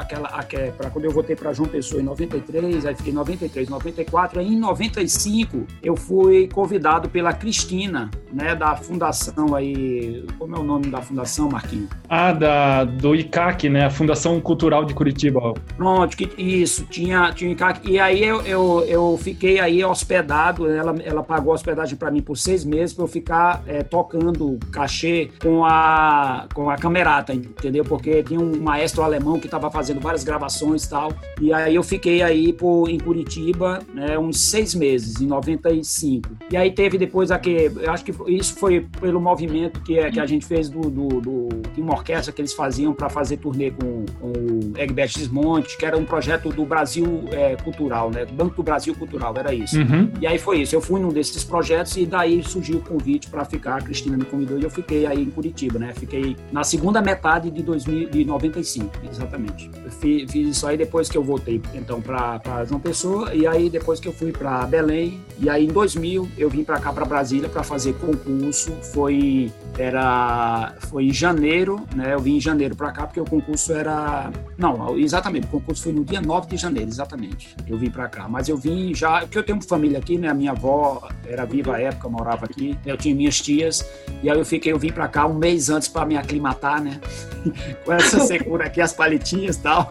[0.00, 0.28] aquela.
[0.76, 4.48] Pra, quando eu voltei para João Pessoa em 93, aí fiquei em 93, 94, aí
[4.48, 10.24] em 95 eu fui convidado pela Cristina, né, da fundação aí.
[10.38, 11.90] Como é o nome da fundação, Marquinhos?
[12.08, 13.86] Ah, da, do ICAC, né?
[13.86, 15.54] A Fundação Cultural de Curitiba.
[15.76, 17.88] Pronto, que, isso, tinha, tinha o ICAC.
[17.88, 22.36] E aí eu, eu, eu fiquei aí hospedado, ela, ela pagou hospedagem para mim por
[22.36, 26.46] seis meses para eu ficar é, tocando cachê com a.
[26.54, 27.84] Com com a camerata, entendeu?
[27.84, 31.12] Porque tinha um maestro alemão que estava fazendo várias gravações e tal.
[31.40, 36.30] E aí eu fiquei aí por, em Curitiba né, uns seis meses, em 95.
[36.50, 40.26] E aí teve depois aqui, eu acho que isso foi pelo movimento que, que a
[40.26, 44.28] gente fez do, do, do uma orquestra que eles faziam para fazer turnê com, com
[44.28, 48.24] o Egbert Desmonte, que era um projeto do Brasil é, Cultural, né?
[48.24, 49.78] Banco do Brasil Cultural, era isso.
[49.78, 50.10] Uhum.
[50.20, 50.76] E aí foi isso.
[50.76, 53.78] Eu fui num desses projetos e daí surgiu o convite para ficar.
[53.78, 55.92] A Cristina me convidou e eu fiquei aí em Curitiba, né?
[55.94, 59.70] Fiquei na segunda metade de, 2000, de 95, exatamente.
[59.82, 63.70] Eu fiz, fiz isso aí depois que eu voltei, então, para João Pessoa, e aí
[63.70, 67.04] depois que eu fui para Belém, e aí em 2000 eu vim para cá, para
[67.04, 68.70] Brasília, para fazer concurso.
[68.94, 72.14] Foi, era, foi em janeiro, né?
[72.14, 74.30] Eu vim em janeiro para cá, porque o concurso era.
[74.56, 77.56] Não, exatamente, o concurso foi no dia 9 de janeiro, exatamente.
[77.66, 80.28] Eu vim para cá, mas eu vim já, porque eu tenho família aqui, né?
[80.28, 83.84] A minha avó era viva à época, morava aqui, eu tinha minhas tias,
[84.22, 87.00] e aí eu fiquei, eu vim para cá um mês antes para me aclimatar, né?
[87.84, 89.90] Com essa secura aqui, as palitinhas e tal.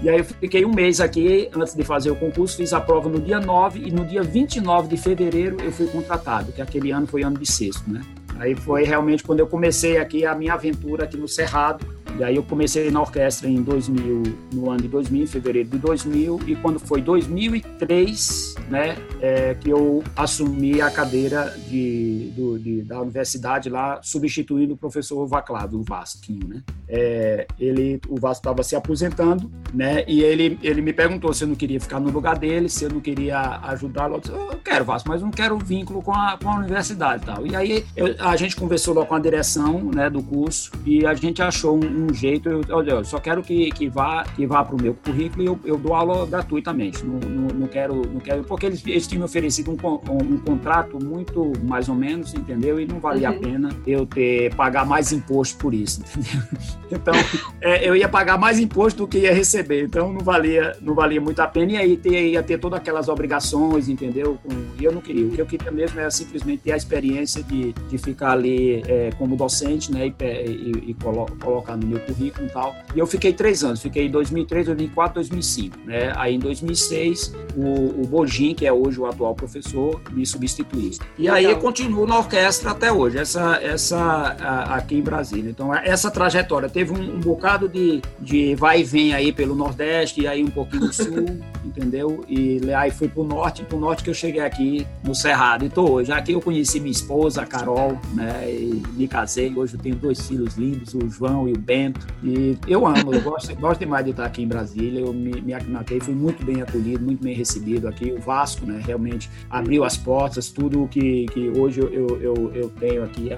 [0.00, 3.08] E aí eu fiquei um mês aqui antes de fazer o concurso, fiz a prova
[3.08, 7.06] no dia 9 e no dia 29 de fevereiro eu fui contratado, que aquele ano
[7.06, 8.00] foi ano de sexto, né?
[8.38, 11.84] Aí foi realmente quando eu comecei aqui a minha aventura aqui no Cerrado,
[12.16, 15.78] e aí eu comecei na orquestra em 2000, no ano de 2000, em fevereiro de
[15.78, 22.82] 2000, e quando foi 2003, né, é, que eu assumi a cadeira de, do, de,
[22.82, 26.62] da universidade lá, substituindo o professor Vaclado, o Vasquinho, né.
[26.88, 31.48] É, ele, o Vasco estava se aposentando, né, e ele, ele me perguntou se eu
[31.48, 34.16] não queria ficar no lugar dele, se eu não queria ajudá-lo.
[34.16, 37.26] Eu disse, eu quero, Vasco, mas não quero vínculo com a, com a universidade e
[37.26, 37.46] tal.
[37.46, 41.14] E aí eu, a gente conversou lá com a direção, né, do curso, e a
[41.14, 44.64] gente achou um, um jeito, eu, olha, eu só quero que, que vá que vá
[44.64, 47.04] para o meu currículo e eu, eu dou aula gratuitamente.
[47.04, 49.76] Não, não, não, quero, não quero, porque eles, eles tinham me oferecido um,
[50.10, 52.80] um, um contrato muito mais ou menos, entendeu?
[52.80, 53.36] E não valia uhum.
[53.36, 56.48] a pena eu ter pagar mais imposto por isso, entendeu?
[56.90, 57.12] Então,
[57.60, 61.20] é, eu ia pagar mais imposto do que ia receber, então não valia, não valia
[61.20, 64.38] muito a pena e aí ter, ia ter todas aquelas obrigações, entendeu?
[64.42, 65.26] Com, e eu não queria.
[65.26, 69.10] O que eu queria mesmo era simplesmente ter a experiência de, de ficar ali é,
[69.18, 70.06] como docente, né?
[70.06, 72.76] E, e, e colo, colocar no meu currículo e tal.
[72.94, 75.78] E eu fiquei três anos, fiquei em 2003, 2004, 2005.
[75.84, 76.12] Né?
[76.16, 80.78] Aí em 2006, o, o Bojin, que é hoje o atual professor, me substituiu.
[81.18, 85.50] E aí eu continuo na orquestra até hoje, essa, essa a, aqui em Brasília.
[85.50, 90.22] Então, essa trajetória teve um, um bocado de, de vai e vem aí pelo Nordeste,
[90.22, 92.24] e aí um pouquinho do Sul, entendeu?
[92.28, 95.64] E aí fui pro Norte, pro Norte que eu cheguei aqui no Cerrado.
[95.64, 96.12] E tô hoje.
[96.12, 98.50] Aqui eu conheci minha esposa, a Carol, né?
[98.50, 99.52] E me casei.
[99.54, 101.77] Hoje eu tenho dois filhos lindos, o João e o Ben
[102.22, 105.00] e eu amo, eu gosto, gosto demais de estar aqui em Brasília.
[105.00, 108.12] Eu me, me aclimatei, fui muito bem acolhido, muito bem recebido aqui.
[108.12, 113.04] O Vasco, né, realmente abriu as portas, tudo que, que hoje eu, eu, eu tenho
[113.04, 113.30] aqui,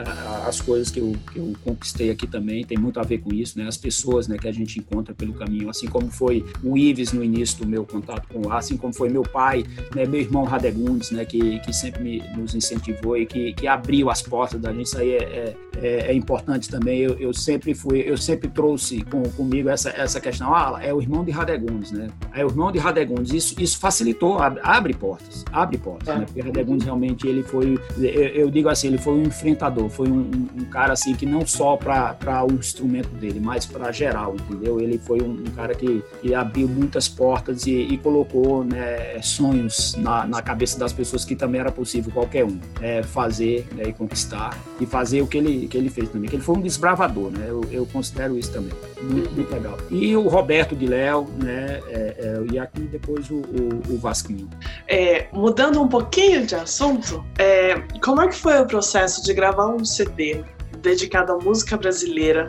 [0.47, 3.59] as coisas que eu, que eu conquistei aqui também, tem muito a ver com isso,
[3.59, 3.67] né?
[3.67, 7.23] As pessoas né, que a gente encontra pelo caminho, assim como foi o Ives no
[7.23, 11.11] início do meu contato com o assim como foi meu pai, né, meu irmão Radegundes,
[11.11, 14.87] né, que, que sempre me, nos incentivou e que, que abriu as portas da gente.
[14.87, 17.01] Isso aí é, é, é, é importante também.
[17.01, 21.01] Eu, eu sempre fui, eu sempre trouxe com, comigo essa, essa questão, ah, é o
[21.01, 22.09] irmão de Radegundes, né?
[22.35, 23.33] É o irmão de Radegundes.
[23.33, 26.19] Isso, isso facilitou, abre, portas, abre portas, é.
[26.19, 26.27] né?
[26.27, 30.21] Porque Radegundes realmente ele foi, eu, eu, digo assim, ele foi um enfrentador, foi um,
[30.21, 34.81] um, um cara assim que não só para o instrumento dele, mas para geral, entendeu?
[34.81, 39.95] Ele foi um, um cara que, que, abriu muitas portas e, e colocou né, sonhos
[39.97, 43.93] na, na, cabeça das pessoas que também era possível qualquer um é, fazer né, e
[43.93, 46.29] conquistar e fazer o que ele, que ele fez também.
[46.29, 47.47] Que ele foi um desbravador, né?
[47.49, 48.73] Eu, eu considero isso também.
[49.03, 49.77] Muito, muito legal.
[49.91, 51.81] E o Roberto de Léo, né?
[51.89, 54.49] É, é, e aqui depois o, o, o Vasquinho.
[54.89, 59.69] É, mudando um pouquinho de assunto, é, como é que foi o processo de gravar
[59.69, 60.43] um CD
[60.79, 62.49] dedicado à música brasileira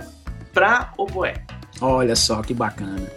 [0.53, 1.35] para oboé?
[1.79, 3.07] Olha só que bacana.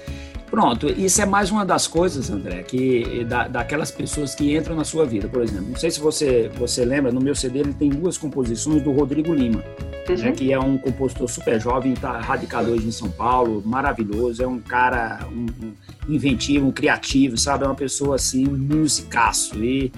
[0.55, 4.85] Pronto, isso é mais uma das coisas, André, que da, daquelas pessoas que entram na
[4.85, 5.27] sua vida.
[5.27, 8.81] Por exemplo, não sei se você, você lembra, no meu CD ele tem duas composições
[8.81, 9.65] do Rodrigo Lima,
[10.09, 10.17] uhum.
[10.17, 14.47] né, que é um compositor super jovem, está radicado hoje em São Paulo, maravilhoso, é
[14.47, 15.73] um cara um, um
[16.09, 17.65] inventivo, um criativo, sabe?
[17.65, 19.57] É uma pessoa assim, um musicaço.
[19.63, 19.93] E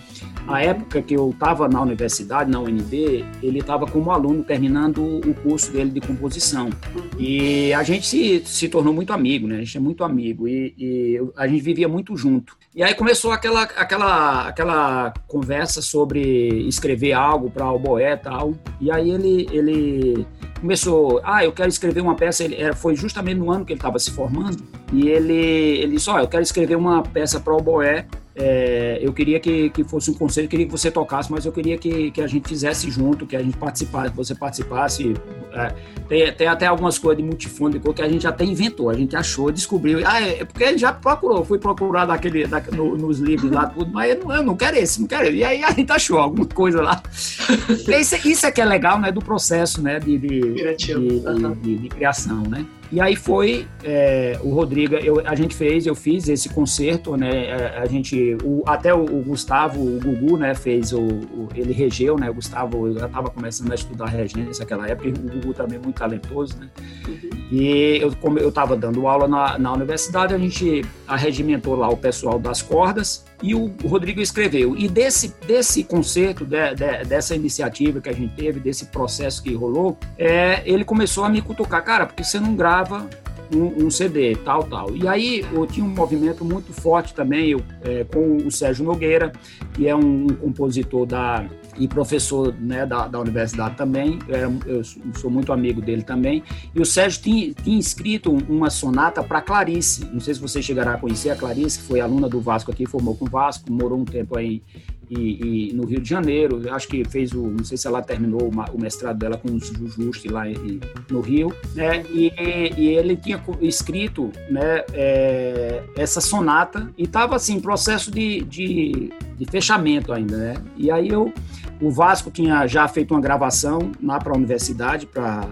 [0.47, 5.35] a época que eu estava na universidade, na UNB, ele estava como aluno terminando o
[5.35, 6.71] curso dele de composição.
[7.19, 9.57] E a gente se, se tornou muito amigo, né?
[9.57, 12.57] A gente é muito amigo e, e a gente vivia muito junto.
[12.75, 16.21] E aí começou aquela, aquela, aquela conversa sobre
[16.69, 18.55] escrever algo para o Boé e tal.
[18.81, 20.27] E aí ele, ele
[20.61, 23.99] começou, ah, eu quero escrever uma peça, ele, foi justamente no ano que ele estava
[23.99, 27.61] se formando, e ele, ele disse, ó, oh, eu quero escrever uma peça para o
[27.61, 28.07] Boé,
[28.39, 31.53] é, eu queria que, que fosse um conselho, eu queria que você tocasse, mas eu
[31.53, 35.15] queria que, que a gente fizesse junto, que a gente participasse, que você participasse.
[35.55, 35.73] É,
[36.07, 39.51] tem, tem, até algumas coisas de multifone que a gente até inventou, a gente achou,
[39.51, 40.01] descobriu.
[40.05, 43.67] Ah, é, é porque ele já procurou, fui procurar daquele, da, no, nos livros lá,
[43.67, 45.37] tudo, mas eu não, eu não quero esse, não quero esse.
[45.37, 47.03] E aí a gente achou alguma coisa lá.
[47.99, 51.21] isso, isso é que é legal, né, do processo, né, de, de, de,
[51.63, 52.67] de, de criação, né?
[52.91, 57.53] E aí foi é, o Rodrigo, eu, a gente fez, eu fiz esse concerto, né?
[57.53, 60.55] A, a gente, o, até o, o, Gustavo, o Gugu, né?
[60.55, 62.31] Fez o, o, ele regeu, né?
[62.31, 65.97] O Gustavo já estava começando a estudar regência naquela época, e o Gugu também muito
[65.97, 66.69] talentoso, né?
[67.09, 67.31] Uhum.
[67.51, 71.97] E eu, como eu estava dando aula na, na universidade, a gente arregimentou lá o
[71.97, 74.77] pessoal das cordas e o Rodrigo escreveu.
[74.77, 79.55] E desse, desse concerto, de, de, dessa iniciativa que a gente teve, desse processo que
[79.55, 83.09] rolou, é, ele começou a me cutucar, cara, porque você não grava
[83.55, 84.97] um, um, CD, tal, tal.
[84.97, 89.33] E aí eu tinha um movimento muito forte também eu, é, com o Sérgio Nogueira,
[89.75, 91.45] que é um, um compositor da,
[91.79, 96.43] e professor né, da, da universidade também, eu, eu, sou muito amigo dele também.
[96.75, 100.05] E o Sérgio tinha, tinha escrito uma sonata para Clarice.
[100.13, 102.87] Não sei se você chegará a conhecer a Clarice, que foi aluna do Vasco aqui,
[102.87, 104.63] formou com o Vasco, morou um tempo aí
[105.11, 106.63] e, e, no Rio de Janeiro.
[106.73, 110.29] Acho que fez o, não sei se ela terminou o mestrado dela com o Jujuste
[110.29, 110.81] lá em,
[111.11, 112.05] no Rio, né?
[112.11, 112.33] E,
[112.77, 119.45] e, ele tinha escrito, né, é, essa sonata e estava assim, processo de, de, de,
[119.47, 120.55] fechamento ainda, né?
[120.77, 121.33] E aí eu,
[121.81, 125.49] o Vasco tinha já feito uma gravação lá para a universidade para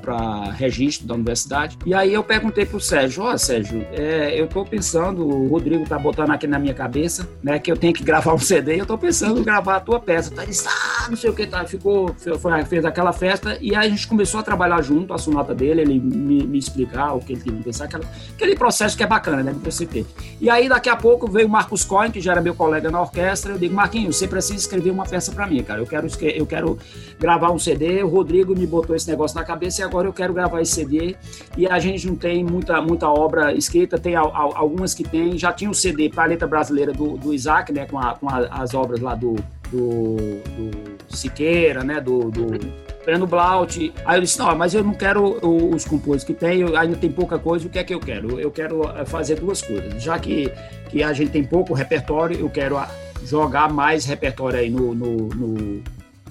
[0.00, 1.76] para registro da universidade.
[1.84, 5.48] E aí eu perguntei para o Sérgio, ó oh, Sérgio, é, eu estou pensando, o
[5.48, 8.76] Rodrigo tá botando aqui na minha cabeça, né, que eu tenho que gravar um CD,
[8.76, 10.30] eu estou pensando em gravar a tua peça.
[10.30, 13.86] Tá, ele ah, não sei o que, tá, ficou, foi, fez aquela festa e aí
[13.86, 17.32] a gente começou a trabalhar junto, a sonata dele, ele me, me explicar o que
[17.32, 18.04] ele tinha que pensar, aquela,
[18.34, 20.06] aquele processo que é bacana, né, do PCP.
[20.40, 23.00] E aí daqui a pouco veio o Marcos Cohen, que já era meu colega na
[23.00, 26.46] orquestra, eu digo, Marquinhos, você precisa escrever uma peça para mim, cara, eu quero, eu
[26.46, 26.78] quero
[27.18, 30.12] gravar um CD, o Rodrigo me botou esse negócio na cabeça, cabeça e agora eu
[30.12, 31.16] quero gravar esse CD.
[31.56, 35.38] E a gente não tem muita, muita obra escrita, tem algumas que tem.
[35.38, 38.74] Já tinha o CD Planeta Brasileira do, do Isaac, né, com, a, com a, as
[38.74, 39.34] obras lá do,
[39.70, 40.16] do,
[40.56, 42.46] do Siqueira, né, do, do
[43.04, 43.92] Breno Blaut.
[44.04, 47.38] Aí eu disse, não, mas eu não quero os compôs que tem, ainda tem pouca
[47.38, 48.38] coisa, o que é que eu quero?
[48.38, 50.02] Eu quero eh, fazer duas coisas.
[50.02, 50.50] Já que,
[50.90, 52.88] que a gente tem pouco repertório, eu quero ah,
[53.24, 55.82] jogar mais repertório aí no, no, no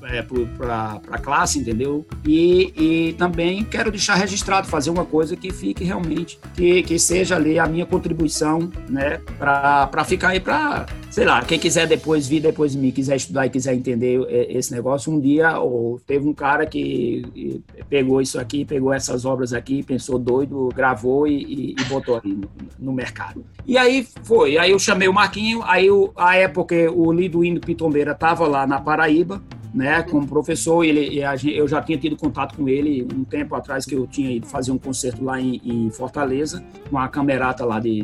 [0.06, 0.22] é,
[0.58, 2.06] para a classe, entendeu?
[2.26, 7.36] E, e também quero deixar registrado, fazer uma coisa que fique realmente, que, que seja
[7.36, 12.41] ali a minha contribuição, né, para ficar aí para, sei lá, quem quiser depois vir
[12.41, 16.34] depois de mim, quiser estudar e quiser entender esse negócio, um dia ou teve um
[16.34, 21.84] cara que pegou isso aqui, pegou essas obras aqui, pensou doido, gravou e, e, e
[21.86, 22.49] botou ali no,
[22.80, 23.45] no, mercado.
[23.66, 28.47] E aí foi, aí eu chamei o Marquinho, aí a época o Liduíno Pitombeira tava
[28.47, 29.41] lá na Paraíba,
[29.74, 33.96] né, como professor, ele, eu já tinha tido contato com ele um tempo atrás que
[33.96, 38.04] eu tinha ido fazer um concerto lá em, em Fortaleza, com a camerata lá de,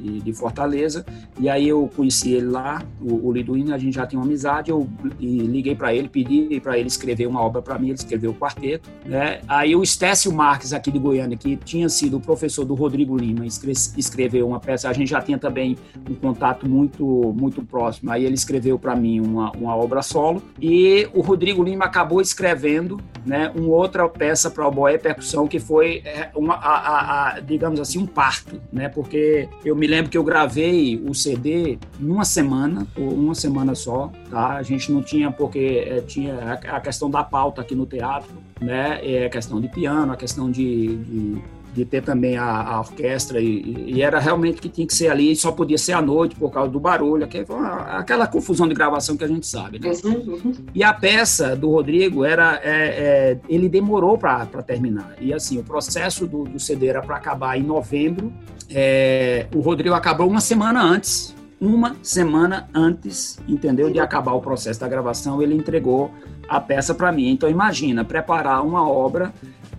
[0.00, 1.06] de, de, Fortaleza,
[1.38, 4.70] e aí eu conheci ele lá, o, o Liduíno, a gente já tinha uma amizade,
[4.70, 4.88] eu
[5.20, 8.90] liguei para ele, pedi para ele escrever uma obra para mim, ele escreveu o quarteto,
[9.04, 13.46] né, aí o Estécio Marques aqui de Goiânia, que tinha sido professor do Rodrigo Lima,
[13.46, 15.76] escreveu uma peça, a gente já tinha também
[16.10, 20.95] um contato muito, muito próximo, aí ele escreveu para mim uma, uma obra solo, e
[21.12, 26.02] o Rodrigo Lima acabou escrevendo né, uma outra peça para o e percussão que foi
[26.04, 28.88] é, uma, a, a, a, digamos assim um parto, né?
[28.88, 34.12] Porque eu me lembro que eu gravei o CD numa semana, ou uma semana só,
[34.30, 34.56] tá?
[34.56, 39.00] A gente não tinha porque é, tinha a, questão da pauta aqui no teatro, né?
[39.02, 41.42] É a questão de piano, a questão de, de
[41.76, 45.36] de ter também a, a orquestra, e, e, era realmente que tinha que ser ali,
[45.36, 49.22] só podia ser à noite por causa do barulho, aquela, aquela confusão de gravação que
[49.22, 49.78] a gente sabe.
[49.78, 49.92] Né?
[50.02, 50.54] Uhum.
[50.74, 55.14] E a peça do Rodrigo era, é, é, ele demorou para terminar.
[55.20, 58.32] E assim, o processo do, do CD era para acabar em novembro,
[58.70, 64.80] é, o Rodrigo acabou uma semana antes, uma semana antes, entendeu, de acabar o processo
[64.80, 66.10] da gravação, ele entregou
[66.48, 67.30] a peça para mim.
[67.30, 69.32] Então imagina preparar uma obra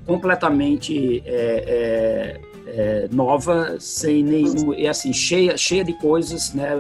[0.08, 6.80] completamente é, é, é, nova, sem nenhum, e assim, cheia, cheia de coisas, né?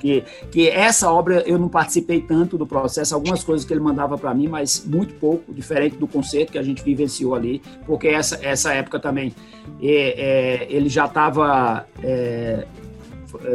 [0.00, 0.22] Que,
[0.52, 4.32] que essa obra eu não participei tanto do processo, algumas coisas que ele mandava para
[4.32, 8.72] mim, mas muito pouco, diferente do concerto que a gente vivenciou ali, porque essa, essa
[8.72, 9.34] época também
[9.82, 12.64] é, ele já estava é,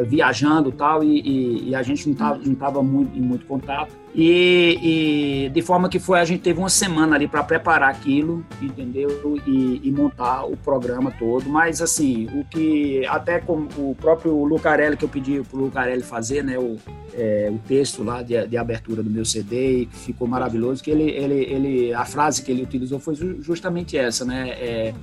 [0.05, 4.02] viajando tal, e, e, e a gente não estava muito, em muito contato.
[4.15, 8.45] E, e, de forma que foi, a gente teve uma semana ali para preparar aquilo,
[8.61, 9.41] entendeu?
[9.47, 11.49] E, e, montar o programa todo.
[11.49, 16.03] Mas assim, o que até com o próprio Lucarelli que eu pedi para o Lucarelli
[16.03, 16.59] fazer, né?
[16.59, 16.77] O,
[17.15, 21.09] é, o texto lá de, de, abertura do meu CD, que ficou maravilhoso, que ele,
[21.09, 24.49] ele, ele, a frase que ele utilizou foi justamente essa, né?
[24.51, 24.93] É,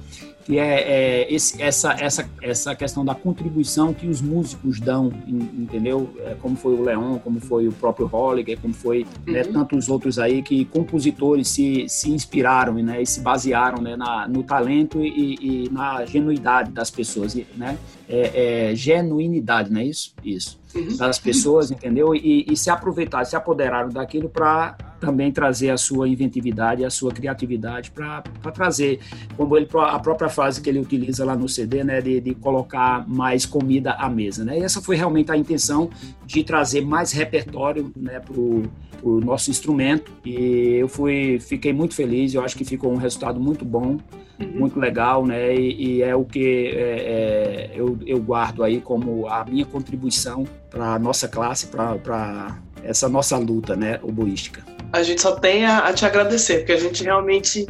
[0.45, 6.11] que é, é esse, essa, essa, essa questão da contribuição que os músicos dão, entendeu?
[6.21, 9.53] É, como foi o Leon, como foi o próprio Holliger, como foi né, uhum.
[9.53, 14.43] tantos outros aí que compositores se, se inspiraram né, e se basearam né, na, no
[14.43, 17.79] talento e, e na genuidade das pessoas, né?
[18.09, 20.13] É, é, genuinidade, não é isso?
[20.25, 20.59] Isso.
[20.75, 20.97] Uhum.
[20.97, 22.15] Das pessoas, entendeu?
[22.15, 27.11] E, e se aproveitaram, se apoderaram daquilo para também trazer a sua inventividade, a sua
[27.11, 28.23] criatividade para
[28.53, 29.01] trazer,
[29.37, 33.09] como ele a própria frase que ele utiliza lá no CD, né, de, de colocar
[33.09, 34.59] mais comida à mesa, né?
[34.59, 35.91] E essa foi realmente a intenção
[36.27, 38.63] de trazer mais repertório, né, pro
[39.03, 43.41] o nosso instrumento e eu fui fiquei muito feliz eu acho que ficou um resultado
[43.41, 43.97] muito bom
[44.39, 44.53] uhum.
[44.55, 49.27] muito legal né e, e é o que é, é, eu, eu guardo aí como
[49.27, 54.63] a minha contribuição para nossa classe para essa nossa luta né oboística
[54.93, 57.67] a gente só tem a, a te agradecer porque a gente realmente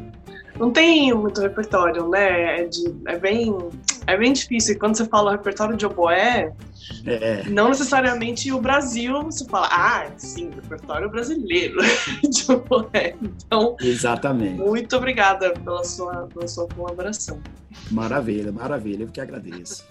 [0.58, 2.60] não tem muito repertório, né?
[2.60, 3.56] É, de, é, bem,
[4.06, 4.74] é bem difícil.
[4.74, 6.52] E quando você fala repertório de oboé,
[7.06, 7.44] é.
[7.48, 11.78] não necessariamente o Brasil, você fala, ah, sim, repertório brasileiro
[12.28, 13.14] de oboé.
[13.22, 14.60] Então, Exatamente.
[14.60, 17.40] muito obrigada pela sua, pela sua colaboração.
[17.90, 19.04] Maravilha, maravilha.
[19.04, 19.89] Eu que agradeço.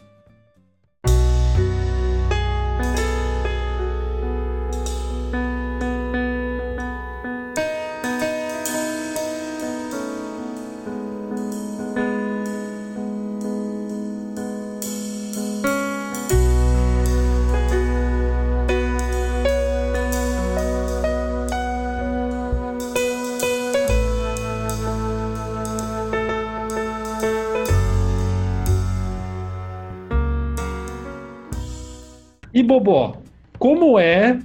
[32.70, 33.18] Bobó,
[33.58, 34.38] como é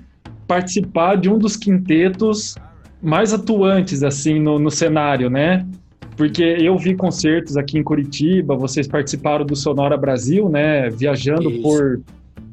[0.48, 2.54] participar de um dos quintetos
[3.02, 5.66] mais atuantes assim no, no cenário, né?
[6.16, 10.88] Porque eu vi concertos aqui em Curitiba, vocês participaram do Sonora Brasil, né?
[10.88, 11.62] Viajando Isso.
[11.62, 12.00] por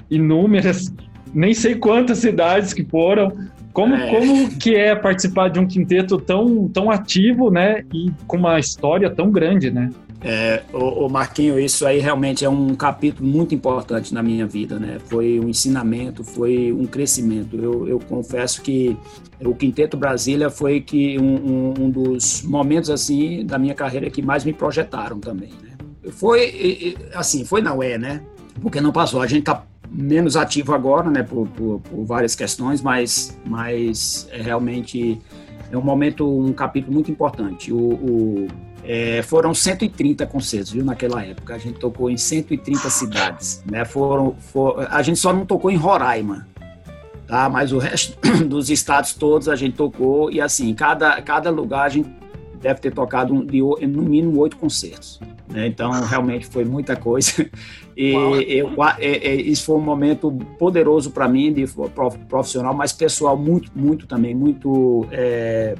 [0.09, 0.93] inúmeras,
[1.34, 3.32] nem sei quantas cidades que foram.
[3.72, 4.09] Como, é.
[4.09, 7.86] como que é participar de um quinteto tão, tão ativo, né?
[7.93, 9.89] E com uma história tão grande, né?
[10.24, 14.99] É, o, Marquinho, isso aí realmente é um capítulo muito importante na minha vida, né?
[15.05, 17.57] Foi um ensinamento, foi um crescimento.
[17.57, 18.95] Eu, eu confesso que
[19.43, 24.22] o Quinteto Brasília foi que um, um, um, dos momentos assim da minha carreira que
[24.22, 25.72] mais me projetaram também, né?
[26.11, 28.22] Foi assim, foi na UE, né?
[28.61, 29.22] Porque não passou.
[29.22, 31.24] A gente tá menos ativo agora, né?
[31.24, 35.19] Por, por, por várias questões, mas, mas é realmente
[35.72, 37.74] é um momento, um capítulo muito importante.
[37.74, 38.47] o, o
[38.84, 41.55] é, foram 130 concertos, viu, naquela época.
[41.55, 43.86] A gente tocou em 130 cidades, né?
[43.86, 46.47] Foram, for, a gente só não tocou em Roraima,
[47.27, 47.47] tá?
[47.49, 51.89] Mas o resto dos estados todos a gente tocou e assim, cada, cada lugar a
[51.89, 52.09] gente
[52.61, 55.19] deve ter tocado de, no mínimo oito concertos.
[55.52, 55.68] Né?
[55.68, 57.45] Então, realmente foi muita coisa.
[57.95, 58.14] E
[58.58, 61.66] eu, é, é, isso foi um momento poderoso para mim, de
[62.28, 65.76] profissional, mas pessoal muito, muito também, muito é,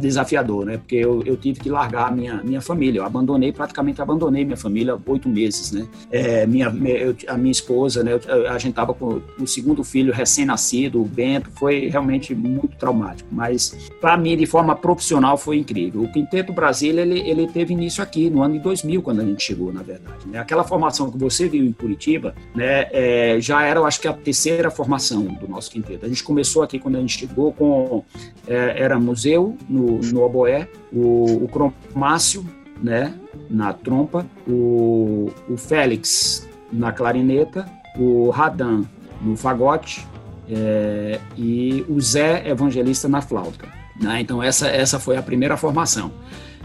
[0.00, 0.78] desafiador, né?
[0.78, 3.00] Porque eu, eu, tive que largar a minha, minha família.
[3.00, 5.86] Eu abandonei, praticamente abandonei minha família oito meses, né?
[6.10, 8.12] É, minha, eu, a minha esposa, né?
[8.48, 13.28] a gente estava com o segundo filho recém-nascido, o Bento, foi realmente muito traumático.
[13.30, 16.02] Mas para mim, de forma profissional, foi incrível.
[16.02, 19.42] O Quinteto Brasília, ele, ele teve início aqui, no ano de 2000, quando a gente
[19.42, 20.28] chegou, na verdade.
[20.28, 20.38] Né?
[20.38, 24.12] Aquela formação que você viu em Curitiba, né, é, já era, eu acho que a
[24.12, 26.06] terceira formação do nosso quinteto.
[26.06, 28.04] A gente começou aqui quando a gente chegou com
[28.46, 32.46] é, era museu no, no oboé, o, o Cromácio,
[32.80, 33.12] né,
[33.50, 37.66] na trompa, o, o Félix na clarineta,
[37.98, 38.84] o Radan
[39.20, 40.06] no fagote
[40.48, 43.66] é, e o Zé Evangelista na flauta.
[44.00, 44.20] Né?
[44.20, 46.12] Então essa, essa foi a primeira formação.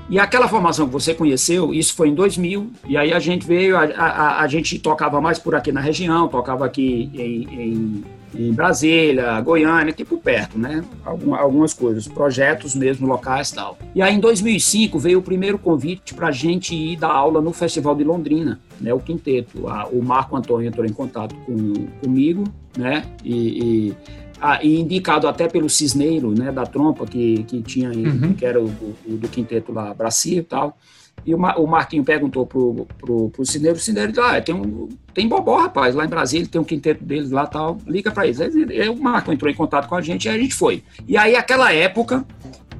[0.10, 3.76] E aquela formação que você conheceu, isso foi em 2000, e aí a gente veio,
[3.76, 8.03] a, a, a gente tocava mais por aqui na região, tocava aqui em, em,
[8.36, 10.84] em Brasília, Goiânia, tipo perto, né?
[11.03, 13.80] Algum, algumas coisas, projetos mesmo locais e tal.
[13.95, 17.51] E aí em 2005 veio o primeiro convite para a gente ir dar aula no
[17.51, 18.93] Festival de Londrina, né?
[18.93, 19.68] O quinteto.
[19.68, 22.43] A, o Marco Antônio entrou em contato com, comigo,
[22.78, 23.06] né?
[23.24, 23.95] e, e
[24.41, 28.33] ah, e indicado até pelo Cisneiro, né, da trompa que, que tinha, uhum.
[28.33, 28.67] que era o,
[29.05, 30.77] o, do quinteto lá, Brasil e tal.
[31.25, 34.89] E o, o Marquinho perguntou pro, pro, pro Cisneiro, o Cisneiro disse, ah, tem, um,
[35.13, 38.41] tem Bobó, rapaz, lá em Brasília, tem um quinteto deles lá tal, liga para eles.
[38.41, 40.83] Aí, o Marco entrou em contato com a gente e a gente foi.
[41.07, 42.25] E aí, aquela época,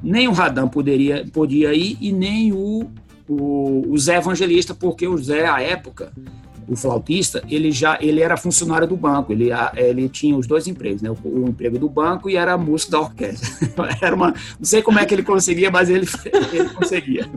[0.02, 2.88] nem o Radam poderia, podia ir e nem o,
[3.28, 6.12] o, o Zé Evangelista, porque o Zé, à época,
[6.68, 11.02] o flautista, ele já ele era funcionário do banco, ele, ele tinha os dois empregos,
[11.02, 11.10] né?
[11.10, 13.48] O, o emprego do banco e era músico da orquestra.
[14.00, 16.06] era uma, não sei como é que ele conseguia, mas ele,
[16.52, 17.28] ele conseguia.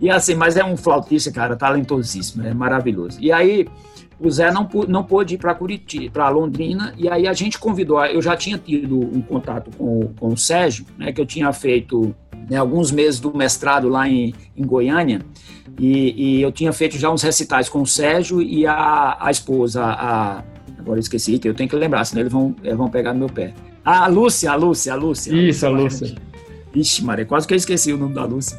[0.00, 3.18] E assim, mas é um flautista, cara, talentosíssimo, é maravilhoso.
[3.20, 3.66] E aí
[4.20, 8.04] o Zé não, não pôde ir para Curitiba, para Londrina, e aí a gente convidou,
[8.04, 12.14] eu já tinha tido um contato com, com o Sérgio, né, que eu tinha feito
[12.50, 15.20] né, alguns meses do mestrado lá em, em Goiânia,
[15.78, 19.84] e, e, eu tinha feito já uns recitais com o Sérgio e a, a esposa,
[19.84, 20.42] a,
[20.78, 23.20] agora eu esqueci, que eu tenho que lembrar, senão eles vão, eles vão pegar no
[23.20, 23.54] meu pé.
[23.84, 25.32] A Lúcia, a Lúcia, a Lúcia.
[25.32, 26.14] Isso, a Lúcia.
[26.74, 28.58] Ixi, Maria, quase que eu esqueci o nome da Lúcia.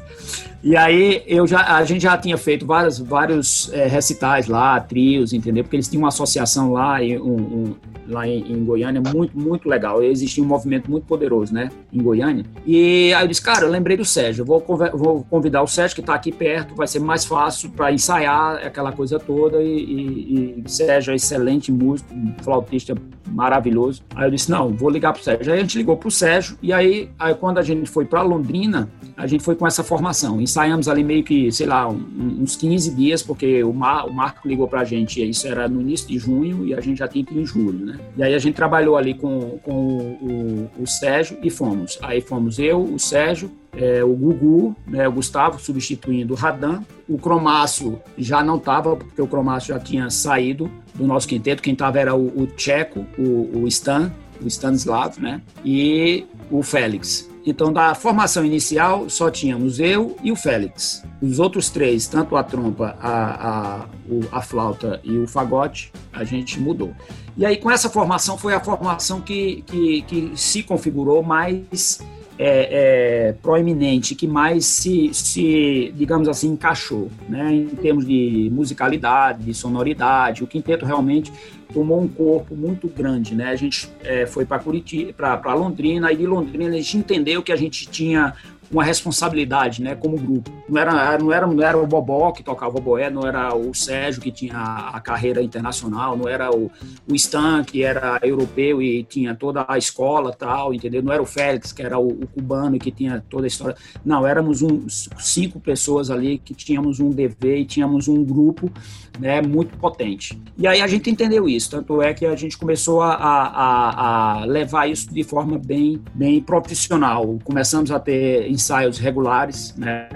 [0.62, 5.32] E aí eu já, a gente já tinha feito vários, vários é, recitais lá, trios,
[5.32, 5.64] entendeu?
[5.64, 7.76] Porque eles tinham uma associação lá, um, um,
[8.08, 10.04] lá em, em, Goiânia muito, muito legal.
[10.04, 11.70] Existia um movimento muito poderoso, né?
[11.94, 12.44] Em Goiânia.
[12.66, 16.02] E aí eu disse, cara, eu lembrei do Sérgio, vou, vou convidar o Sérgio, que
[16.02, 19.62] está aqui perto, vai ser mais fácil para ensaiar aquela coisa toda.
[19.62, 22.94] E, e, e Sérgio é excelente músico, um flautista
[23.30, 24.04] maravilhoso.
[24.14, 25.54] Aí eu disse, não, vou ligar pro Sérgio.
[25.54, 28.90] Aí a gente ligou pro Sérgio, e aí, aí quando a gente foi para Londrina,
[29.16, 33.22] a gente foi com essa formação ensaiamos ali meio que, sei lá, uns 15 dias,
[33.22, 36.74] porque o, Mar, o Marco ligou pra gente, isso era no início de junho e
[36.74, 38.00] a gente já tinha que ir em julho, né?
[38.18, 41.98] E aí a gente trabalhou ali com, com o, o, o Sérgio e fomos.
[42.02, 46.82] Aí fomos eu, o Sérgio, é, o Gugu, né, o Gustavo substituindo o Radan.
[47.08, 51.62] O Cromácio já não estava, porque o Cromácio já tinha saído do nosso quinteto.
[51.62, 55.42] Quem estava era o, o Tcheco, o, o Stan, o Stanislav, né?
[55.64, 57.29] E o Félix.
[57.50, 61.04] Então, da formação inicial, só tínhamos eu e o Félix.
[61.20, 63.86] Os outros três, tanto a trompa, a, a,
[64.32, 66.94] a flauta e o fagote, a gente mudou.
[67.36, 72.00] E aí, com essa formação, foi a formação que, que, que se configurou mais
[72.42, 77.54] é, é, proeminente, que mais se, se, digamos assim, encaixou, né?
[77.54, 80.42] em termos de musicalidade, de sonoridade.
[80.42, 81.34] O quinteto realmente
[81.74, 83.50] tomou um corpo muito grande, né?
[83.50, 87.52] A gente é, foi para Curitiba, para Londrina, e de Londrina a gente entendeu que
[87.52, 88.34] a gente tinha
[88.72, 90.52] uma responsabilidade, né, como grupo.
[90.68, 93.74] Não era, não era, não era o Bobó que tocava o boé, não era o
[93.74, 96.70] Sérgio que tinha a, carreira internacional, não era o,
[97.08, 101.02] o Stan que era europeu e tinha toda a escola tal, entendeu?
[101.02, 103.76] Não era o Félix que era o, o cubano e que tinha toda a história.
[104.06, 108.72] Não, éramos uns cinco pessoas ali que tínhamos um dever e tínhamos um grupo,
[109.20, 110.40] né, muito potente.
[110.58, 114.46] E aí a gente entendeu isso, tanto é que a gente começou a, a, a
[114.46, 117.40] levar isso de forma bem, bem profissional.
[117.44, 120.10] Começamos a ter ensaios regulares, né?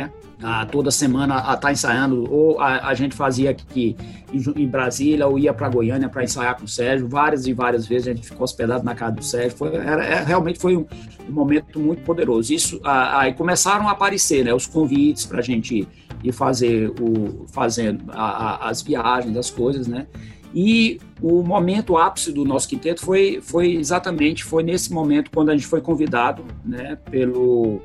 [0.45, 3.95] Ah, toda semana a tá ensaiando, ou a, a gente fazia aqui
[4.33, 7.87] em, em Brasília, ou ia para Goiânia para ensaiar com o Sérgio, várias e várias
[7.87, 10.85] vezes a gente ficou hospedado na casa do Sérgio, foi, era, é, realmente foi um,
[11.29, 12.53] um, momento muito poderoso.
[12.53, 15.87] Isso, aí começaram a aparecer, né, os convites para a gente
[16.21, 20.07] ir fazer o, fazendo a, a, as viagens, as coisas, né,
[20.53, 25.53] e o momento ápice do nosso quinteto foi, foi exatamente foi nesse momento quando a
[25.53, 27.81] gente foi convidado né, pelo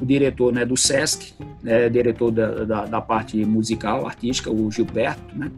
[0.00, 5.36] o diretor né, do SESC, né, diretor da, da, da, parte musical, artística, o Gilberto,
[5.36, 5.50] né,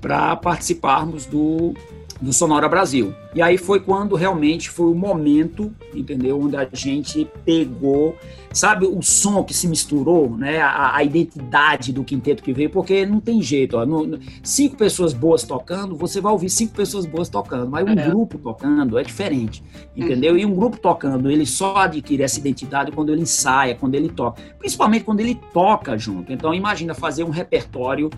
[0.00, 1.74] para participarmos do,
[2.22, 3.12] do Sonora Brasil.
[3.34, 8.16] E aí foi quando realmente foi o momento, entendeu, onde a gente pegou,
[8.52, 13.04] sabe, o som que se misturou, né, a, a identidade do quinteto que veio, porque
[13.04, 17.28] não tem jeito, ó, no, cinco pessoas boas tocando, você vai ouvir cinco pessoas boas
[17.28, 18.08] tocando, mas um é.
[18.08, 19.64] grupo tocando é diferente,
[19.96, 20.38] entendeu?
[20.38, 24.40] E um grupo tocando, ele só adquire essa identidade quando ele ensaia, quando ele toca,
[24.58, 26.32] principalmente quando ele toca junto.
[26.32, 28.10] Então imagina fazer um repertório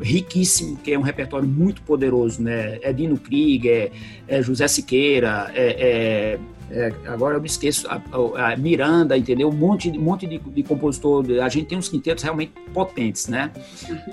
[0.00, 2.78] riquíssimo, que é um repertório muito poderoso, né?
[2.82, 3.92] É Dino Krieger,
[4.26, 6.38] é, José Siqueira, é, é
[6.70, 9.48] é, agora eu me esqueço, a, a, Miranda, entendeu?
[9.48, 13.50] Um monte, um monte de, de compositor, a gente tem uns quintetos realmente potentes, né?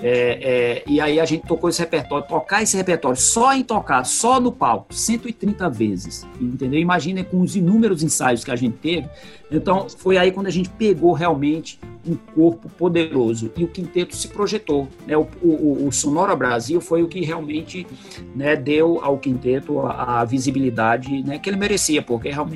[0.02, 4.04] É, é, e aí a gente tocou esse repertório, tocar esse repertório só em tocar,
[4.04, 6.80] só no palco, 130 vezes, entendeu?
[6.80, 9.08] Imagina com os inúmeros ensaios que a gente teve.
[9.50, 14.28] Então, foi aí quando a gente pegou realmente um corpo poderoso e o quinteto se
[14.28, 14.88] projetou.
[15.06, 15.16] Né?
[15.16, 17.86] O, o, o Sonora Brasil foi o que realmente
[18.34, 22.47] né, deu ao quinteto a, a visibilidade né, que ele merecia, porque realmente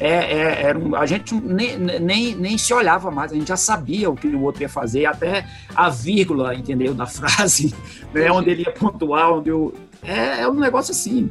[0.00, 3.56] é, é, era um, a gente nem, nem, nem se olhava mais, a gente já
[3.56, 7.74] sabia o que o outro ia fazer, até a vírgula, entendeu, da frase,
[8.12, 11.30] né, onde ele ia pontuar, onde eu, é, é um negócio assim.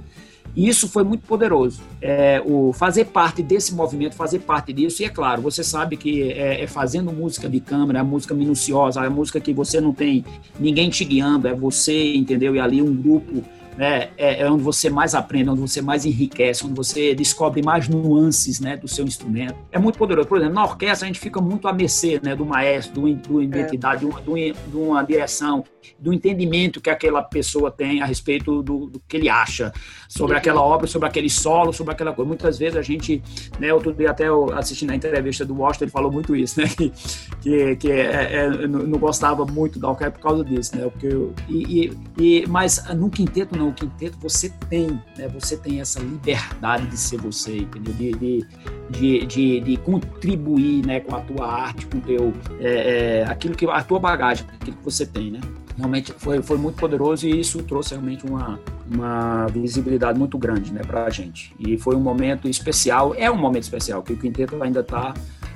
[0.56, 1.82] E isso foi muito poderoso.
[2.00, 6.32] É, o fazer parte desse movimento, fazer parte disso, e é claro, você sabe que
[6.32, 10.24] é, é fazendo música de câmera, é música minuciosa, é música que você não tem
[10.60, 12.56] ninguém te guiando, é você, entendeu?
[12.56, 13.44] E ali um grupo
[13.78, 17.88] né, é, é, onde você mais aprende, onde você mais enriquece, onde você descobre mais
[17.88, 19.56] nuances né, do seu instrumento.
[19.72, 20.28] É muito poderoso.
[20.28, 23.42] Por exemplo, na orquestra a gente fica muito a mercê né, do maestro, do, do
[23.42, 24.10] identidade, é.
[24.10, 25.64] do, de uma direção,
[26.00, 29.72] do entendimento que aquela pessoa tem a respeito do, do que ele acha
[30.08, 32.28] sobre aquela obra, sobre aquele solo, sobre aquela coisa.
[32.28, 33.22] Muitas vezes a gente,
[33.60, 34.26] né, outro dia até
[34.56, 36.68] assistindo a entrevista do Washington, ele falou muito isso, né,
[37.42, 41.10] que, que, é, é, não gostava muito da orquestra por causa disso, né, porque
[41.50, 46.00] e, e, e, mas no quinteto não, no quinteto você tem, né, você tem essa
[46.00, 47.94] liberdade de ser você, entendeu?
[47.94, 48.48] De, de,
[48.90, 53.56] de, de, de contribuir, né, com a tua arte, com o teu, é, é, aquilo
[53.56, 55.42] que, a tua bagagem, aquilo que você tem, né?
[55.78, 58.60] Realmente foi, foi muito poderoso e isso trouxe realmente uma,
[58.90, 61.54] uma visibilidade muito grande, né, para a gente.
[61.60, 65.14] E foi um momento especial, é um momento especial, que o quinteto ainda está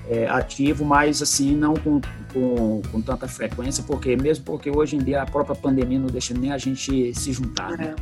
[0.10, 2.02] é, ativo, mas assim, não com,
[2.34, 6.34] com, com, tanta frequência, porque mesmo porque hoje em dia a própria pandemia não deixa
[6.34, 7.72] nem a gente se juntar.
[7.78, 7.94] Né?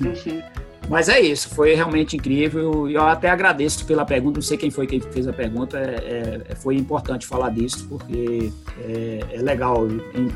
[0.00, 0.77] É.
[0.82, 0.88] Uhum.
[0.88, 2.88] Mas é isso, foi realmente incrível.
[2.88, 4.38] E eu até agradeço pela pergunta.
[4.38, 5.78] Não sei quem foi quem fez a pergunta.
[5.78, 9.86] É, é, foi importante falar disso, porque é, é legal,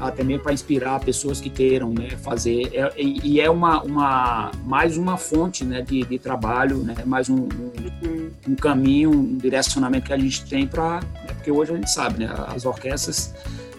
[0.00, 2.70] até mesmo para inspirar pessoas que queiram né, fazer.
[2.74, 7.36] É, e é uma, uma, mais uma fonte né, de, de trabalho, né, mais um,
[7.36, 11.00] um, um, caminho, um direcionamento que a gente tem para.
[11.00, 13.34] Né, porque hoje a gente sabe, né, as orquestras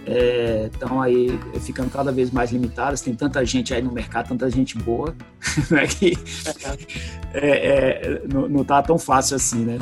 [0.06, 3.02] estão é, aí ficando cada vez mais limitadas.
[3.02, 5.16] Tem tanta gente aí no mercado, tanta gente boa,
[5.72, 6.14] né, que
[7.34, 9.80] é, é, não, não tá tão fácil assim, né?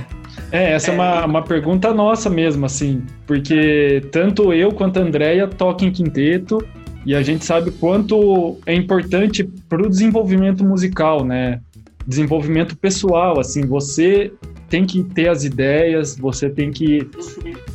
[0.51, 5.47] É, essa é, uma, uma pergunta nossa mesmo, assim, porque tanto eu quanto a Andrea
[5.47, 6.65] tocam em quinteto
[7.05, 11.59] e a gente sabe quanto é importante para o desenvolvimento musical, né?
[12.05, 14.31] Desenvolvimento pessoal, assim, você
[14.71, 17.05] tem que ter as ideias, você tem que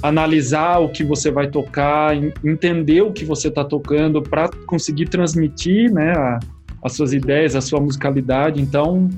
[0.02, 5.92] analisar o que você vai tocar, entender o que você está tocando para conseguir transmitir,
[5.92, 6.38] né, a,
[6.82, 8.62] as suas ideias, a sua musicalidade.
[8.62, 9.10] Então,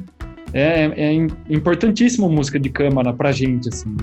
[0.52, 1.12] é, é
[1.48, 3.96] importantíssimo música de câmara para gente, assim.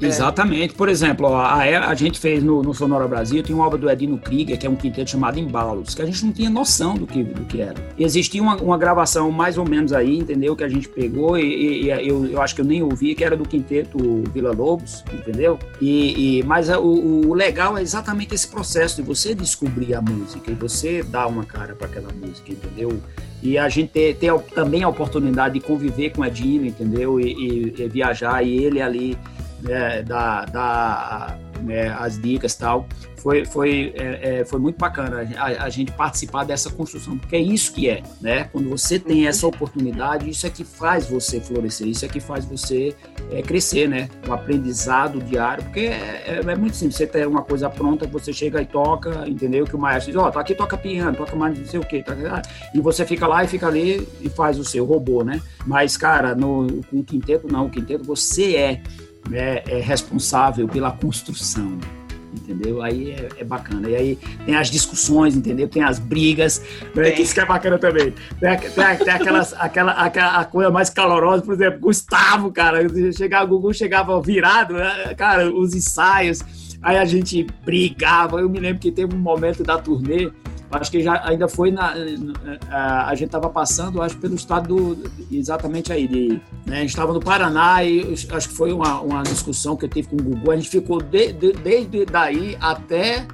[0.00, 0.06] É.
[0.06, 0.74] Exatamente.
[0.74, 1.54] Por exemplo, a,
[1.88, 4.70] a, gente fez no, no, Sonora Brasil, tem uma obra do Edino Krieger, que é
[4.70, 7.74] um quinteto chamado Embalos, que a gente não tinha noção do que, do que era.
[7.98, 10.54] Existia uma, uma gravação mais ou menos aí, entendeu?
[10.54, 13.36] Que a gente pegou e, e, eu, eu acho que eu nem ouvi, que era
[13.36, 13.98] do quinteto
[14.32, 15.58] Vila Lobos, entendeu?
[15.80, 20.50] E, e mas o, o, legal é exatamente esse processo de você descobrir a música
[20.50, 23.00] e você dar uma cara para aquela música, entendeu?
[23.42, 27.20] e a gente ter, ter, também a oportunidade de conviver com o Edino, entendeu?
[27.20, 29.16] E, e, e viajar e ele ali
[29.62, 30.02] né,
[31.98, 32.86] as dicas tal.
[33.16, 37.40] Foi, foi, é, é, foi muito bacana a, a, gente participar dessa construção, porque é
[37.40, 38.44] isso que é, né?
[38.44, 42.44] Quando você tem essa oportunidade, isso é que faz você florescer, isso é que faz
[42.44, 42.94] você
[43.32, 44.08] é, crescer, né?
[44.26, 48.32] O aprendizado diário, porque é, é, é, muito simples, você tem uma coisa pronta, você
[48.32, 49.64] chega e toca, entendeu?
[49.64, 51.84] Que o maestro diz, ó, oh, tá aqui toca piano, toca mais não sei o
[51.84, 52.14] quê, tá,
[52.72, 55.42] e você fica lá e fica ali e faz o seu robô, né?
[55.66, 58.82] Mas, cara, no, com o quinteto, não, o quinteto você é
[59.32, 61.78] é, é responsável pela construção
[62.34, 62.82] entendeu?
[62.82, 63.88] Aí é, é, bacana.
[63.88, 65.68] E aí tem as discussões, entendeu?
[65.68, 66.62] Tem as brigas,
[66.94, 67.10] né?
[67.10, 68.14] que isso que é bacana também.
[68.40, 72.80] Tem, tem, tem aquelas, aquela, aquela a coisa mais calorosa, por exemplo, Gustavo, cara,
[73.12, 75.14] chegava, o Gugu chegava virado, né?
[75.16, 76.42] cara, os ensaios,
[76.82, 78.40] aí a gente brigava.
[78.40, 80.30] Eu me lembro que teve um momento da turnê
[80.70, 81.94] acho que já ainda foi na,
[82.70, 87.20] a, a gente estava passando acho pelo estado do, exatamente aí de né, estava no
[87.20, 90.56] Paraná e acho que foi uma, uma discussão que eu tive com o Gugu a
[90.56, 93.26] gente ficou de, de, desde daí até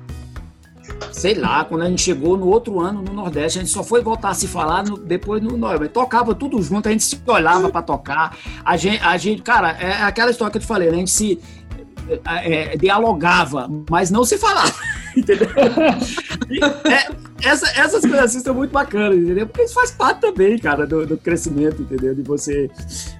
[1.12, 4.02] sei lá, quando a gente chegou no outro ano no Nordeste, a gente só foi
[4.02, 5.94] voltar a se falar no, depois no Nordeste.
[5.94, 8.36] Tocava tudo junto, a gente se olhava para tocar.
[8.62, 10.96] A gente, a gente, cara, é aquela história que eu te falei, né?
[10.96, 11.40] A gente se
[12.26, 14.74] é, dialogava, mas não se falava,
[15.16, 15.48] entendeu?
[16.84, 19.46] É, essa, essas coisas assim são muito bacanas, entendeu?
[19.46, 22.14] Porque isso faz parte também, cara, do, do, crescimento, entendeu?
[22.14, 22.70] De você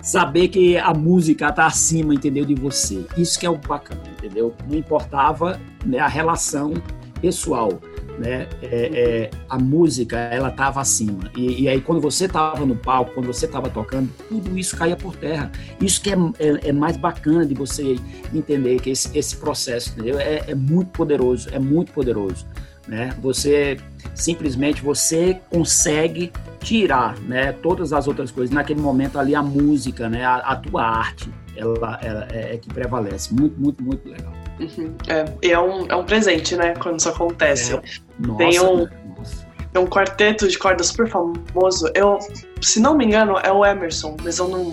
[0.02, 2.44] saber que a música tá acima, entendeu?
[2.44, 3.04] De você.
[3.16, 4.54] Isso que é o bacana, entendeu?
[4.68, 6.74] Não importava né, a relação
[7.20, 7.80] pessoal
[8.18, 8.48] né?
[8.62, 13.12] É, é, a música ela estava acima e, e, aí quando você estava no palco,
[13.14, 15.50] quando você estava tocando, tudo isso caía por terra.
[15.80, 17.96] Isso que é, é, é, mais bacana de você
[18.32, 20.18] entender que esse, esse processo, entendeu?
[20.18, 22.46] É, é muito poderoso, é muito poderoso,
[22.86, 23.14] né?
[23.20, 23.78] Você
[24.14, 27.52] simplesmente você consegue tirar, né?
[27.52, 30.24] Todas as outras coisas naquele momento ali a música, né?
[30.24, 33.32] A, a tua arte, ela, ela é, é que prevalece.
[33.34, 34.32] Muito, muito, muito legal.
[34.60, 34.94] Uhum.
[35.08, 36.74] É, e é um, é um presente, né?
[36.74, 37.74] Quando isso acontece.
[37.74, 37.82] É.
[38.18, 41.90] Nossa, tem um, tem um quarteto de corda super famoso.
[41.94, 42.18] Eu,
[42.60, 44.72] se não me engano, é o Emerson, mas eu não,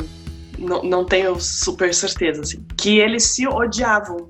[0.60, 2.64] não, não tenho super certeza, assim.
[2.78, 4.30] Que eles se odiavam.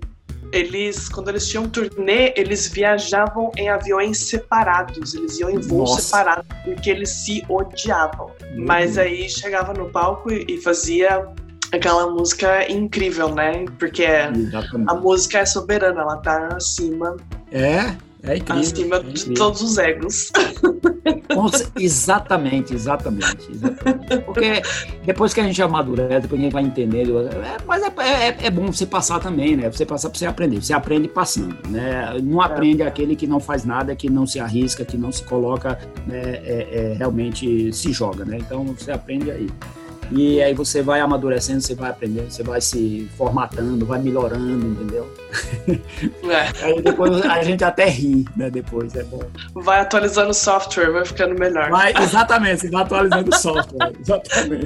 [0.51, 6.01] Eles, quando eles tinham turnê, eles viajavam em aviões separados, eles iam em voos Nossa.
[6.01, 8.27] separados, porque eles se odiavam.
[8.27, 8.65] Uhum.
[8.65, 11.25] Mas aí chegava no palco e e fazia
[11.71, 13.65] aquela música incrível, né?
[13.79, 15.01] Porque a Exatamente.
[15.01, 17.15] música é soberana, ela tá acima,
[17.51, 18.61] É, é incrível.
[18.61, 19.33] acima é de incrível.
[19.35, 20.31] todos os egos.
[21.79, 24.17] Exatamente, exatamente, exatamente.
[24.25, 24.61] Porque
[25.05, 27.19] depois que a gente amadurece, depois a gente vai entendendo.
[27.27, 27.87] é- mas é,
[28.27, 29.69] é- é bom você passar também, né?
[29.71, 30.61] Você passar para você aprender.
[30.61, 32.17] Você aprende passando, né?
[32.21, 35.79] Não aprende aquele que não faz nada, que não se arrisca, que não se coloca,
[36.05, 36.19] né?
[36.43, 38.37] É- é, realmente se joga, né?
[38.39, 39.49] Então você aprende aí.
[40.11, 45.11] E aí você vai amadurecendo, você vai aprendendo, você vai se formatando, vai melhorando, entendeu?
[46.23, 48.49] É, Aí depois a gente até ri, né?
[48.49, 49.21] Depois é bom.
[49.55, 51.69] vai atualizando o software, vai ficando melhor.
[51.69, 53.93] Vai, exatamente, você vai atualizando o software.
[54.01, 54.65] Exatamente.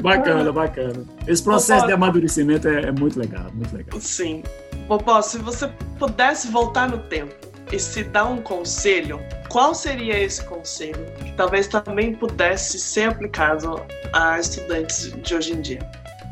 [0.00, 1.04] bacana, bacana.
[1.26, 4.00] Esse processo de amadurecimento é, é muito legal, muito legal.
[4.00, 4.42] Sim.
[4.88, 10.44] Popó, se você pudesse voltar no tempo e se dar um conselho, qual seria esse
[10.44, 13.80] conselho que talvez também pudesse ser aplicado
[14.12, 15.78] a estudantes de hoje em dia?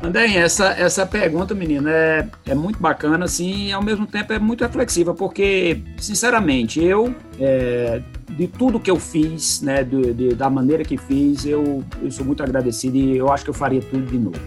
[0.01, 4.39] André, essa, essa pergunta, menina, é, é muito bacana, assim, e ao mesmo tempo é
[4.39, 10.49] muito reflexiva, porque, sinceramente, eu, é, de tudo que eu fiz, né, do- de- da
[10.49, 14.05] maneira que fiz, eu, eu sou muito agradecido e eu acho que eu faria tudo
[14.05, 14.39] de novo,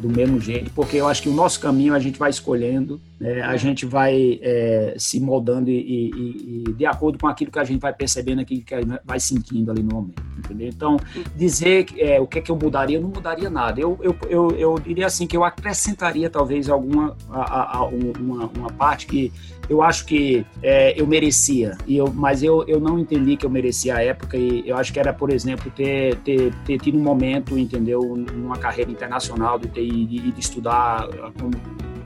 [0.00, 3.42] do mesmo jeito, porque eu acho que o nosso caminho a gente vai escolhendo, né,
[3.42, 7.64] a gente vai é, se moldando e, e- e- de acordo com aquilo que a
[7.64, 10.68] gente vai percebendo, aquilo que a gente vai sentindo ali no momento, entendeu?
[10.68, 10.96] Então,
[11.36, 13.80] dizer é, o que é que eu mudaria, eu não mudaria nada.
[13.80, 18.46] Eu, eu, eu, eu diria assim que eu acrescentaria talvez alguma a, a- um- uma,
[18.56, 19.32] uma parte que
[19.70, 23.50] eu acho que é, eu merecia, e eu, mas eu, eu não entendi que eu
[23.50, 27.02] merecia a época e eu acho que era, por exemplo, ter, ter, ter tido um
[27.02, 31.08] momento, entendeu, numa carreira internacional, de ter ido estudar
[31.38, 31.52] como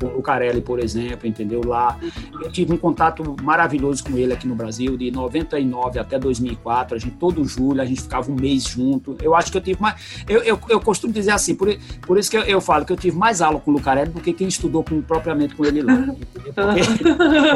[0.00, 1.62] o Carelli, por exemplo, entendeu?
[1.64, 1.98] Lá
[2.42, 6.96] eu tive um contato maravilhoso com ele aqui no Brasil, de 99 até 2004.
[6.96, 9.16] A gente, todo julho, a gente ficava um mês junto.
[9.22, 10.24] Eu acho que eu tive mais.
[10.28, 12.96] Eu, eu, eu costumo dizer assim, por, por isso que eu, eu falo que eu
[12.96, 15.94] tive mais aula com o Lucarelli do que quem estudou com, propriamente com ele lá.
[16.32, 16.52] Porque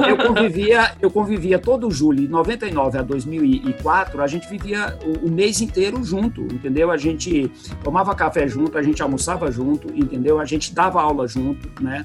[0.07, 5.31] eu convivia, eu convivia todo julho, de 99 a 2004, a gente vivia o, o
[5.31, 6.91] mês inteiro junto, entendeu?
[6.91, 7.51] A gente
[7.83, 10.39] tomava café junto, a gente almoçava junto, entendeu?
[10.39, 12.03] A gente dava aula junto, né?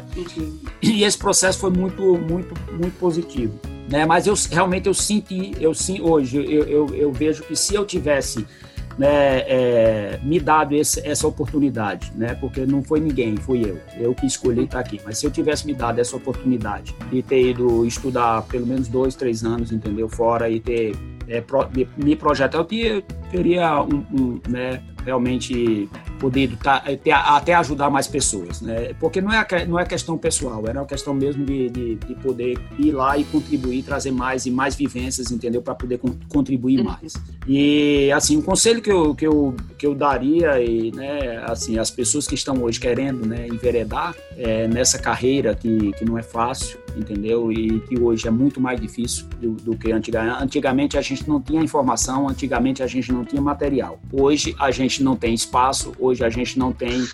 [0.82, 3.60] E esse processo foi muito, muito, muito positivo.
[3.89, 4.06] Né?
[4.06, 7.86] Mas eu realmente eu senti, eu sim, hoje eu, eu, eu vejo que se eu
[7.86, 8.46] tivesse
[8.98, 12.36] né, é, me dado esse, essa oportunidade, né?
[12.36, 15.00] Porque não foi ninguém, fui eu, eu que escolhi estar aqui.
[15.04, 19.16] Mas se eu tivesse me dado essa oportunidade de ter ido estudar pelo menos dois,
[19.16, 20.96] três anos, entendeu, fora e ter
[21.28, 25.89] é, pro, me, me projetar, eu teria, teria um, um, né, realmente
[26.24, 26.56] poder
[27.04, 28.94] ter, até ajudar mais pessoas, né?
[28.98, 32.58] Porque não é, não é questão pessoal, era uma questão mesmo de, de, de poder
[32.80, 35.62] ir lá e contribuir, trazer mais e mais vivências, entendeu?
[35.62, 37.14] Para poder con contribuir mais.
[37.46, 41.92] E, assim, um conselho que eu, que eu, que eu daria, e, né, assim, as
[41.92, 46.80] pessoas que estão hoje querendo né, enveredar é, nessa carreira que, que não é fácil,
[46.96, 47.52] entendeu?
[47.52, 50.44] E que hoje é muito mais difícil do, do que antigamente.
[50.44, 54.00] Antigamente a gente não tinha informação, antigamente a gente não tinha material.
[54.12, 57.07] Hoje a gente não tem espaço, hoje a gente não tem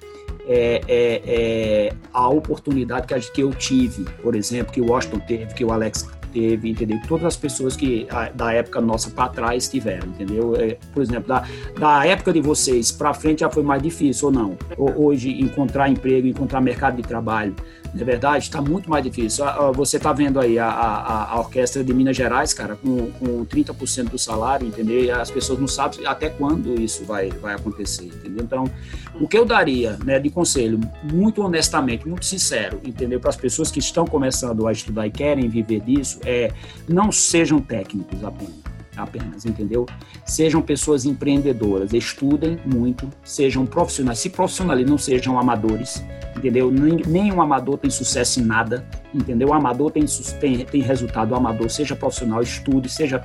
[0.47, 5.19] é, é, é, a oportunidade que, a, que eu tive, por exemplo, que o Washington
[5.19, 6.99] teve, que o Alex teve, entendeu?
[7.07, 10.55] Todas as pessoas que a, da época nossa para trás tiveram, entendeu?
[10.55, 11.43] É, por exemplo, da,
[11.79, 14.57] da época de vocês para frente já foi mais difícil ou não?
[14.77, 17.55] Hoje encontrar emprego, encontrar mercado de trabalho,
[17.93, 19.45] na verdade, está muito mais difícil.
[19.73, 24.09] Você está vendo aí a, a, a, orquestra de Minas Gerais, cara, com, com 30%
[24.09, 25.03] do salário, entendeu?
[25.03, 28.43] E as pessoas não sabem até quando isso vai, vai acontecer, entendeu?
[28.43, 28.69] Então,
[29.19, 33.19] o que eu daria né, de conselho, muito honestamente, muito sincero, entendeu?
[33.19, 36.51] Para as pessoas que estão começando a estudar e querem viver disso, é
[36.87, 39.85] não sejam técnicos apenas apenas, entendeu?
[40.25, 46.03] Sejam pessoas empreendedoras, estudem muito, sejam profissionais, se profissionalizem, não sejam amadores,
[46.39, 46.71] entendeu?
[46.71, 49.49] Nenhum amador tem sucesso em nada, entendeu?
[49.49, 50.05] O amador tem,
[50.39, 53.21] tem, tem resultado, o amador seja profissional, estude, seja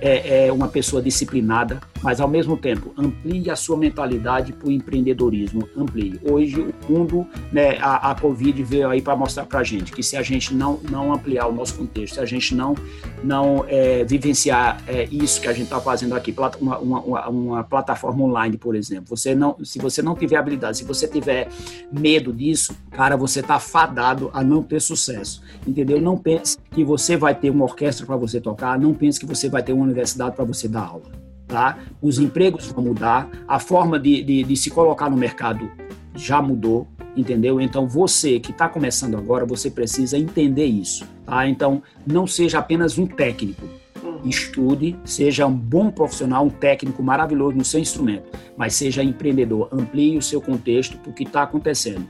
[0.00, 4.72] é, é, uma pessoa disciplinada, mas ao mesmo tempo amplie a sua mentalidade para o
[4.72, 6.20] empreendedorismo, amplie.
[6.28, 10.02] Hoje o mundo, né, a, a Covid veio aí para mostrar para a gente que
[10.02, 12.74] se a gente não, não ampliar o nosso contexto, se a gente não,
[13.22, 18.56] não é, vivenciar isso que a gente está fazendo aqui, uma, uma, uma, plataforma online,
[18.56, 21.48] por exemplo, você não, se você não tiver habilidade, se você tiver
[21.92, 26.00] medo disso, cara, você está fadado a não ter sucesso, entendeu?
[26.00, 29.48] Não pense que você vai ter uma orquestra para você tocar, não pense que você
[29.48, 31.12] vai ter uma universidade para você dar aula,
[31.46, 31.78] tá?
[32.00, 35.70] Os empregos vão mudar, a forma de, de, de se colocar no mercado
[36.14, 37.60] já mudou, entendeu?
[37.60, 41.46] Então você que está começando agora, você precisa entender isso, tá?
[41.46, 43.66] Então não seja apenas um técnico,
[44.02, 44.20] uhum.
[44.24, 50.16] estude, seja um bom profissional, um técnico maravilhoso no seu instrumento, mas seja empreendedor, amplie
[50.16, 52.06] o seu contexto para o que está acontecendo.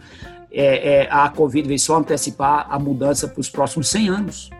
[0.58, 4.50] É, é, a Covid veio só antecipar a mudança para os próximos 100 anos.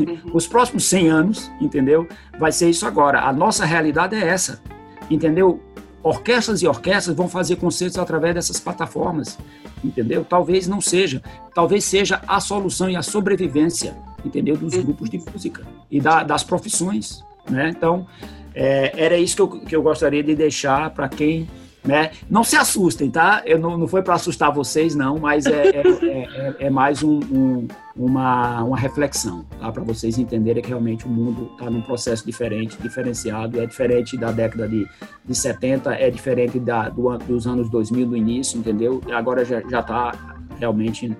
[0.00, 0.18] Uhum.
[0.34, 2.08] Os próximos 100 anos, entendeu?
[2.36, 3.20] Vai ser isso agora.
[3.20, 4.60] A nossa realidade é essa,
[5.08, 5.62] entendeu?
[6.02, 9.38] Orquestras e orquestras vão fazer concertos através dessas plataformas,
[9.84, 10.24] entendeu?
[10.28, 11.22] Talvez não seja,
[11.54, 14.56] talvez seja a solução e a sobrevivência, entendeu?
[14.56, 14.82] Dos uhum.
[14.82, 17.68] grupos de música e da, das profissões, né?
[17.68, 18.04] Então,
[18.52, 21.48] é, era isso que eu, que eu gostaria de deixar para quem
[21.86, 22.10] né?
[22.28, 23.42] Não se assustem, tá?
[23.46, 27.20] Eu não, não foi para assustar vocês, não, mas é, é, é, é mais um,
[27.30, 29.70] um, uma, uma reflexão, tá?
[29.70, 34.32] Para vocês entenderem que realmente o mundo está num processo diferente, diferenciado, é diferente da
[34.32, 34.86] década de,
[35.24, 39.00] de 70, é diferente da, do, dos anos 2000 do início, entendeu?
[39.06, 40.12] E agora já está
[40.58, 41.16] realmente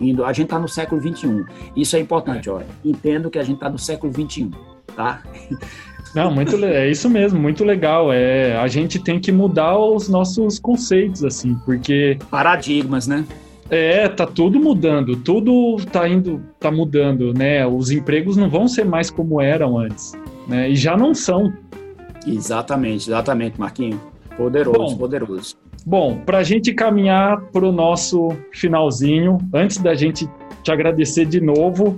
[0.00, 0.24] indo.
[0.24, 1.44] A gente está no século 21.
[1.76, 2.66] Isso é importante, olha.
[2.84, 4.50] Entendo que a gente está no século 21,
[4.96, 5.22] tá?
[6.14, 8.12] Não, muito é isso mesmo, muito legal.
[8.12, 12.18] É, a gente tem que mudar os nossos conceitos, assim, porque.
[12.30, 13.24] Paradigmas, né?
[13.70, 17.66] É, tá tudo mudando, tudo tá indo, tá mudando, né?
[17.66, 20.12] Os empregos não vão ser mais como eram antes,
[20.46, 20.68] né?
[20.68, 21.50] E já não são.
[22.26, 23.98] Exatamente, exatamente, Marquinho.
[24.36, 25.56] Poderoso, bom, poderoso.
[25.86, 30.28] Bom, para a gente caminhar para o nosso finalzinho, antes da gente
[30.62, 31.96] te agradecer de novo,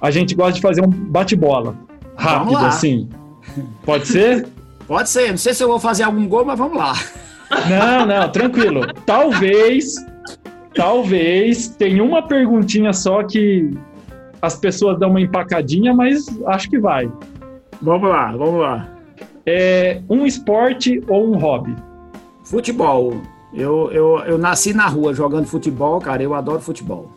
[0.00, 1.76] a gente gosta de fazer um bate-bola
[2.16, 3.08] rápido, assim.
[3.84, 4.46] Pode ser?
[4.86, 5.30] Pode ser.
[5.30, 6.94] Não sei se eu vou fazer algum gol, mas vamos lá.
[7.68, 8.86] Não, não, tranquilo.
[9.04, 9.94] Talvez,
[10.74, 13.70] talvez tenha uma perguntinha só que
[14.40, 17.10] as pessoas dão uma empacadinha, mas acho que vai.
[17.82, 18.88] Vamos lá, vamos lá.
[19.46, 21.74] É um esporte ou um hobby?
[22.44, 23.20] Futebol.
[23.52, 26.22] Eu, eu, eu nasci na rua jogando futebol, cara.
[26.22, 27.10] Eu adoro futebol.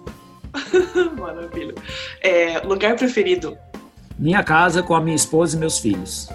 [1.19, 1.75] Maravilha.
[2.21, 3.57] É, lugar preferido?
[4.23, 6.29] Minha casa com a minha esposa e meus filhos.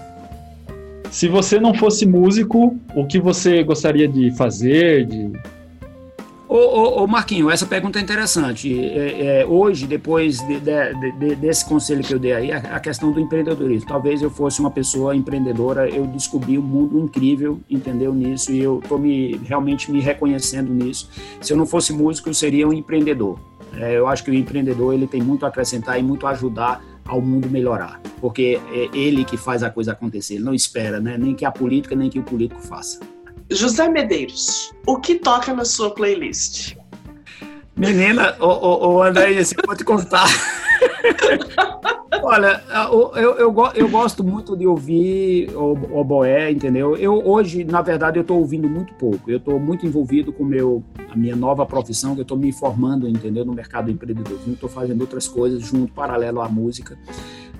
[1.09, 5.07] Se você não fosse músico, o que você gostaria de fazer?
[5.07, 5.31] De...
[6.47, 8.79] Ô, ô, ô Marquinho, essa pergunta é interessante.
[8.79, 13.11] É, é, hoje, depois de, de, de, desse conselho que eu dei aí, a questão
[13.11, 13.89] do empreendedorismo.
[13.89, 18.81] Talvez eu fosse uma pessoa empreendedora, eu descobri um mundo incrível, entendeu, nisso, e eu
[18.83, 21.09] estou me, realmente me reconhecendo nisso.
[21.41, 23.39] Se eu não fosse músico, eu seria um empreendedor.
[23.73, 26.83] É, eu acho que o empreendedor ele tem muito a acrescentar e muito a ajudar
[27.09, 31.17] ao mundo melhorar, porque é ele que faz a coisa acontecer, ele não espera, né?
[31.17, 32.99] nem que a política, nem que o político faça.
[33.49, 36.75] José Medeiros, o que toca na sua playlist?
[37.75, 40.27] Menina, ô André, você pode contar.
[42.21, 42.61] Olha,
[43.15, 46.95] eu, eu, eu, gosto muito de ouvir o oboé, entendeu?
[46.95, 49.31] Eu hoje, na verdade, eu estou ouvindo muito pouco.
[49.31, 53.07] Eu estou muito envolvido com meu, a minha nova profissão, que eu estou me formando,
[53.07, 54.53] entendeu, no mercado empreendedorismo.
[54.53, 56.97] Estou fazendo outras coisas junto, paralelo à música.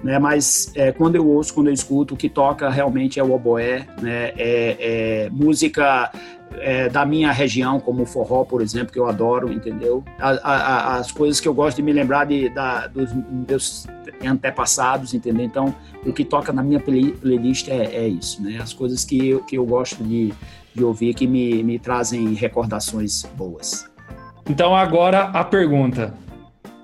[0.03, 3.33] Né, mas é, quando eu ouço, quando eu escuto, o que toca realmente é o
[3.33, 6.09] oboé, né, é, é música
[6.57, 10.03] é, da minha região, como o forró, por exemplo, que eu adoro, entendeu?
[10.19, 13.09] A, a, as coisas que eu gosto de me lembrar de, da, dos
[13.47, 13.87] meus
[14.25, 15.45] antepassados, entendeu?
[15.45, 15.73] Então,
[16.05, 18.59] o que toca na minha play, playlist é, é, isso, né?
[18.61, 20.33] As coisas que eu, que eu gosto de,
[20.73, 23.89] de ouvir que me, me trazem recordações boas.
[24.49, 26.13] Então, agora a pergunta: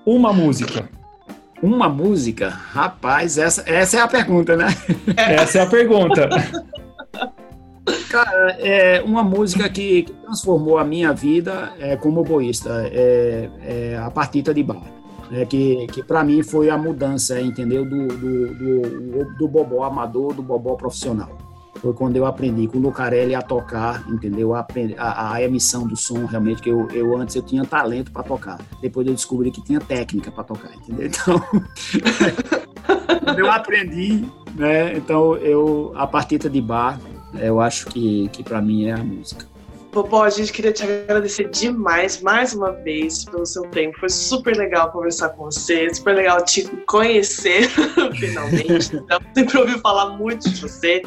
[0.04, 0.88] uma música.
[1.62, 2.50] Uma música?
[2.50, 4.66] Rapaz, essa, essa é a pergunta, né?
[5.16, 6.28] Essa é a pergunta.
[8.10, 14.10] Cara, é uma música que, transformou a minha vida é, como boísta, é, é a
[14.10, 14.82] partita de bar.
[15.32, 17.84] É, que que para mim foi a mudança, entendeu?
[17.84, 21.36] Do, do, do, do bobó amador, do bobó profissional.
[21.80, 24.54] Foi quando eu aprendi com o Lucarelli a tocar, entendeu?
[24.54, 28.22] A, a, a, emissão do som, realmente, que eu, eu antes eu tinha talento para
[28.22, 28.58] tocar.
[28.80, 31.06] Depois eu descobri que tinha técnica para tocar, entendeu?
[31.06, 31.42] Então,
[33.36, 34.96] eu aprendi, né?
[34.96, 36.98] Então, eu, a partita de bar
[37.40, 39.46] eu acho que, que para mim é a música.
[39.96, 43.98] Popó, a gente queria te agradecer demais, mais uma vez, pelo seu tempo.
[43.98, 47.70] Foi super legal conversar com você, super legal te conhecer,
[48.20, 48.94] finalmente.
[48.94, 51.00] Então, sempre ouvi falar muito de você.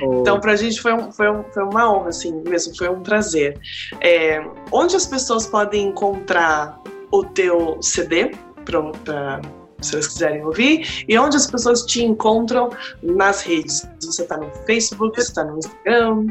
[0.00, 0.20] Oh.
[0.20, 3.58] Então, pra gente foi, um, foi, um, foi uma honra, assim, mesmo, foi um prazer.
[4.00, 6.80] É, onde as pessoas podem encontrar
[7.10, 8.30] o teu CD
[8.64, 9.40] para
[9.80, 12.70] se eles quiserem ouvir, e onde as pessoas te encontram
[13.02, 13.86] nas redes.
[14.00, 16.26] Você está no Facebook, você está no Instagram.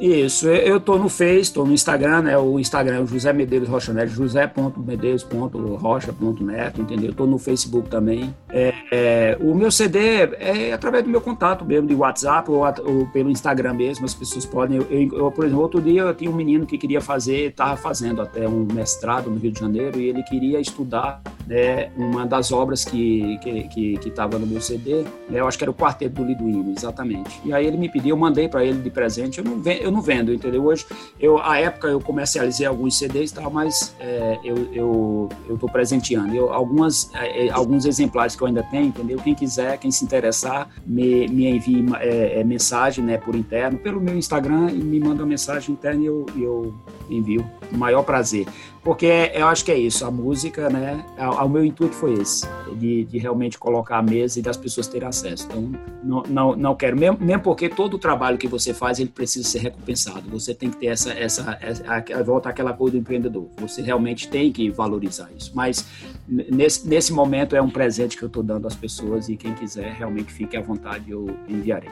[0.00, 2.36] Isso, eu estou no Face, estou no Instagram, né?
[2.36, 7.10] O Instagram é o José Medeiros Rocha Neto, josé.medeiros.rocha.neto, entendeu?
[7.10, 8.34] Estou no Facebook também.
[8.50, 9.98] É, é, o meu CD
[10.38, 14.44] é através do meu contato mesmo, de WhatsApp ou, ou pelo Instagram mesmo, as pessoas
[14.44, 14.78] podem.
[14.78, 18.20] Eu, eu, por exemplo, outro dia eu tinha um menino que queria fazer, estava fazendo
[18.22, 22.84] até um mestrado no Rio de Janeiro e ele queria estudar né, uma das obras
[22.84, 26.14] que estava que, que, que no meu CD, né, eu acho que era o Quarteto
[26.14, 27.40] do Liduíno, exatamente.
[27.44, 30.00] E aí ele me pediu, eu mandei para ele de presente, eu não, eu não
[30.00, 30.64] vendo, entendeu?
[30.64, 30.86] Hoje,
[31.18, 35.68] eu, a época eu comercializei alguns CDs e tal, mas é, eu, eu, eu tô
[35.68, 36.34] presenteando.
[36.34, 39.18] Eu, algumas, é, é, alguns exemplares que eu ainda tenho, entendeu?
[39.18, 44.00] Quem quiser, quem se interessar, me, me envie é, é, mensagem né, por interno, pelo
[44.00, 46.74] meu Instagram e me manda uma mensagem interna e eu, eu
[47.08, 47.44] envio.
[47.72, 48.46] O maior prazer
[48.84, 51.02] porque eu acho que é isso, a música, né?
[51.42, 55.08] O meu intuito foi esse, de, de realmente colocar a mesa e das pessoas terem
[55.08, 55.46] acesso.
[55.46, 55.72] Então,
[56.02, 59.48] não, não, não quero, mesmo, mesmo porque todo o trabalho que você faz, ele precisa
[59.48, 60.28] ser recompensado.
[60.30, 63.48] Você tem que ter essa, essa, essa volta àquela coisa do empreendedor.
[63.56, 65.50] Você realmente tem que valorizar isso.
[65.54, 65.86] Mas
[66.28, 69.94] nesse, nesse momento é um presente que eu estou dando às pessoas e quem quiser
[69.94, 71.90] realmente fique à vontade, eu enviarei.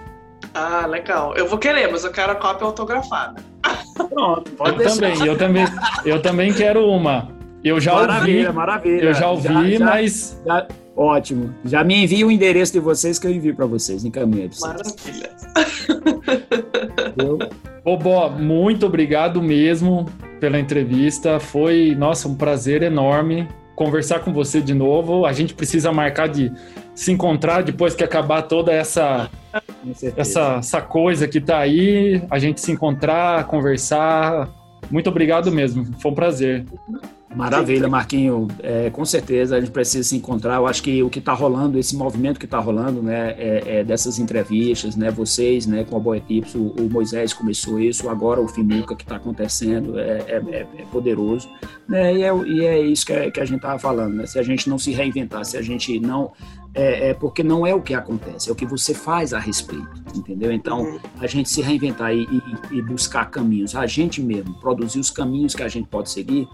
[0.52, 1.34] Ah, legal.
[1.36, 3.51] Eu vou querer, mas eu quero a cópia autografada.
[3.94, 4.94] Pronto, pode eu deixar.
[4.94, 5.64] também, eu também,
[6.04, 7.28] eu também quero uma.
[7.64, 8.56] Eu já maravilha, ouvi.
[8.56, 10.40] Maravilha, Eu já ouvi, já, mas.
[10.44, 10.66] Já,
[10.96, 11.54] ótimo.
[11.64, 15.06] Já me envia o endereço de vocês que eu envio para vocês, encaminho pra vocês.
[15.06, 15.30] Maravilha.
[17.84, 20.06] Bobó, muito obrigado mesmo
[20.40, 21.38] pela entrevista.
[21.38, 25.26] Foi, nossa, um prazer enorme conversar com você de novo.
[25.26, 26.52] A gente precisa marcar de
[26.94, 29.30] se encontrar depois que acabar toda essa
[30.16, 34.48] essa, essa coisa que tá aí, a gente se encontrar, conversar.
[34.90, 36.64] Muito obrigado mesmo, foi um prazer.
[37.34, 38.46] Maravilha, Marquinho.
[38.62, 40.56] É, com certeza a gente precisa se encontrar.
[40.56, 43.84] Eu acho que o que está rolando, esse movimento que está rolando, né, é, é,
[43.84, 46.22] dessas entrevistas, né, vocês, né, com a Boa
[46.54, 50.84] o, o, Moisés começou isso, agora o Fimuca que está acontecendo é, é, é, é,
[50.92, 51.48] poderoso,
[51.88, 54.42] né, e é, e é isso que, que a gente estava falando, né, se a
[54.42, 56.32] gente não se reinventar, se a gente não
[56.74, 59.90] é, é, porque não é o que acontece, é o que você faz a respeito,
[60.14, 60.50] entendeu?
[60.50, 60.98] Então, uhum.
[61.20, 65.54] a gente se reinventar e, e, e, buscar caminhos, a gente mesmo, produzir os caminhos
[65.54, 66.48] que a gente pode seguir,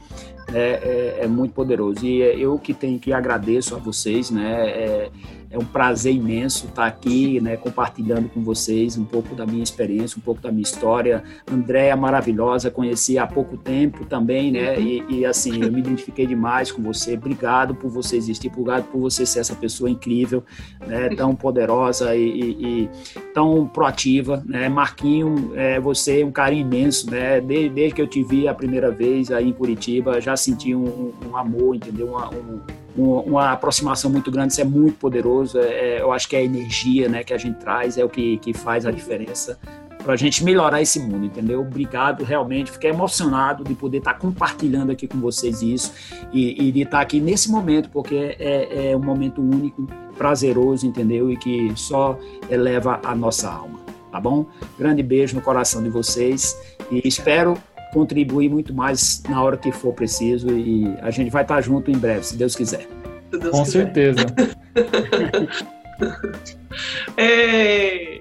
[0.53, 2.05] é, é, é muito poderoso.
[2.05, 5.09] E é eu que tenho que agradeço a vocês, né?
[5.51, 10.19] É, um prazer imenso estar aqui, né, compartilhando com vocês um pouco da minha experiência,
[10.19, 11.23] um pouco da minha história.
[11.51, 14.77] Andréia maravilhosa, conheci há pouco tempo também, né?
[14.77, 14.83] Uhum.
[14.83, 17.15] E, e, assim, eu me identifiquei demais com você.
[17.15, 20.45] Obrigado por você existir, obrigado por você ser essa pessoa incrível,
[20.87, 21.09] né?
[21.11, 22.91] Tão poderosa e, e, e
[23.33, 24.69] tão proativa, né?
[24.69, 27.41] Marquinho, é, você é um carinho imenso, né?
[27.41, 31.13] Desde, desde, que eu te vi a primeira vez aí em Curitiba, já senti um,
[31.27, 32.09] um amor, entendeu?
[32.09, 32.61] Uma, um,
[32.99, 35.59] uma aproximação muito grande, isso é muito poderoso.
[35.59, 38.09] É, é, eu acho que é a energia né, que a gente traz é o
[38.09, 39.59] que, que faz a diferença
[40.03, 41.61] para a gente melhorar esse mundo, entendeu?
[41.61, 42.71] Obrigado, realmente.
[42.71, 45.93] Fiquei emocionado de poder estar compartilhando aqui com vocês isso
[46.33, 49.87] e, e de estar aqui nesse momento, porque é, é um momento único,
[50.17, 51.31] prazeroso, entendeu?
[51.31, 52.19] E que só
[52.49, 53.81] eleva a nossa alma,
[54.11, 54.47] tá bom?
[54.79, 56.57] Grande beijo no coração de vocês
[56.91, 57.57] e espero
[57.93, 61.99] contribuir muito mais na hora que for preciso e a gente vai estar junto em
[61.99, 62.87] breve, se Deus quiser.
[63.31, 63.85] Se Deus Com quiser.
[63.85, 64.27] certeza.
[67.17, 68.18] é...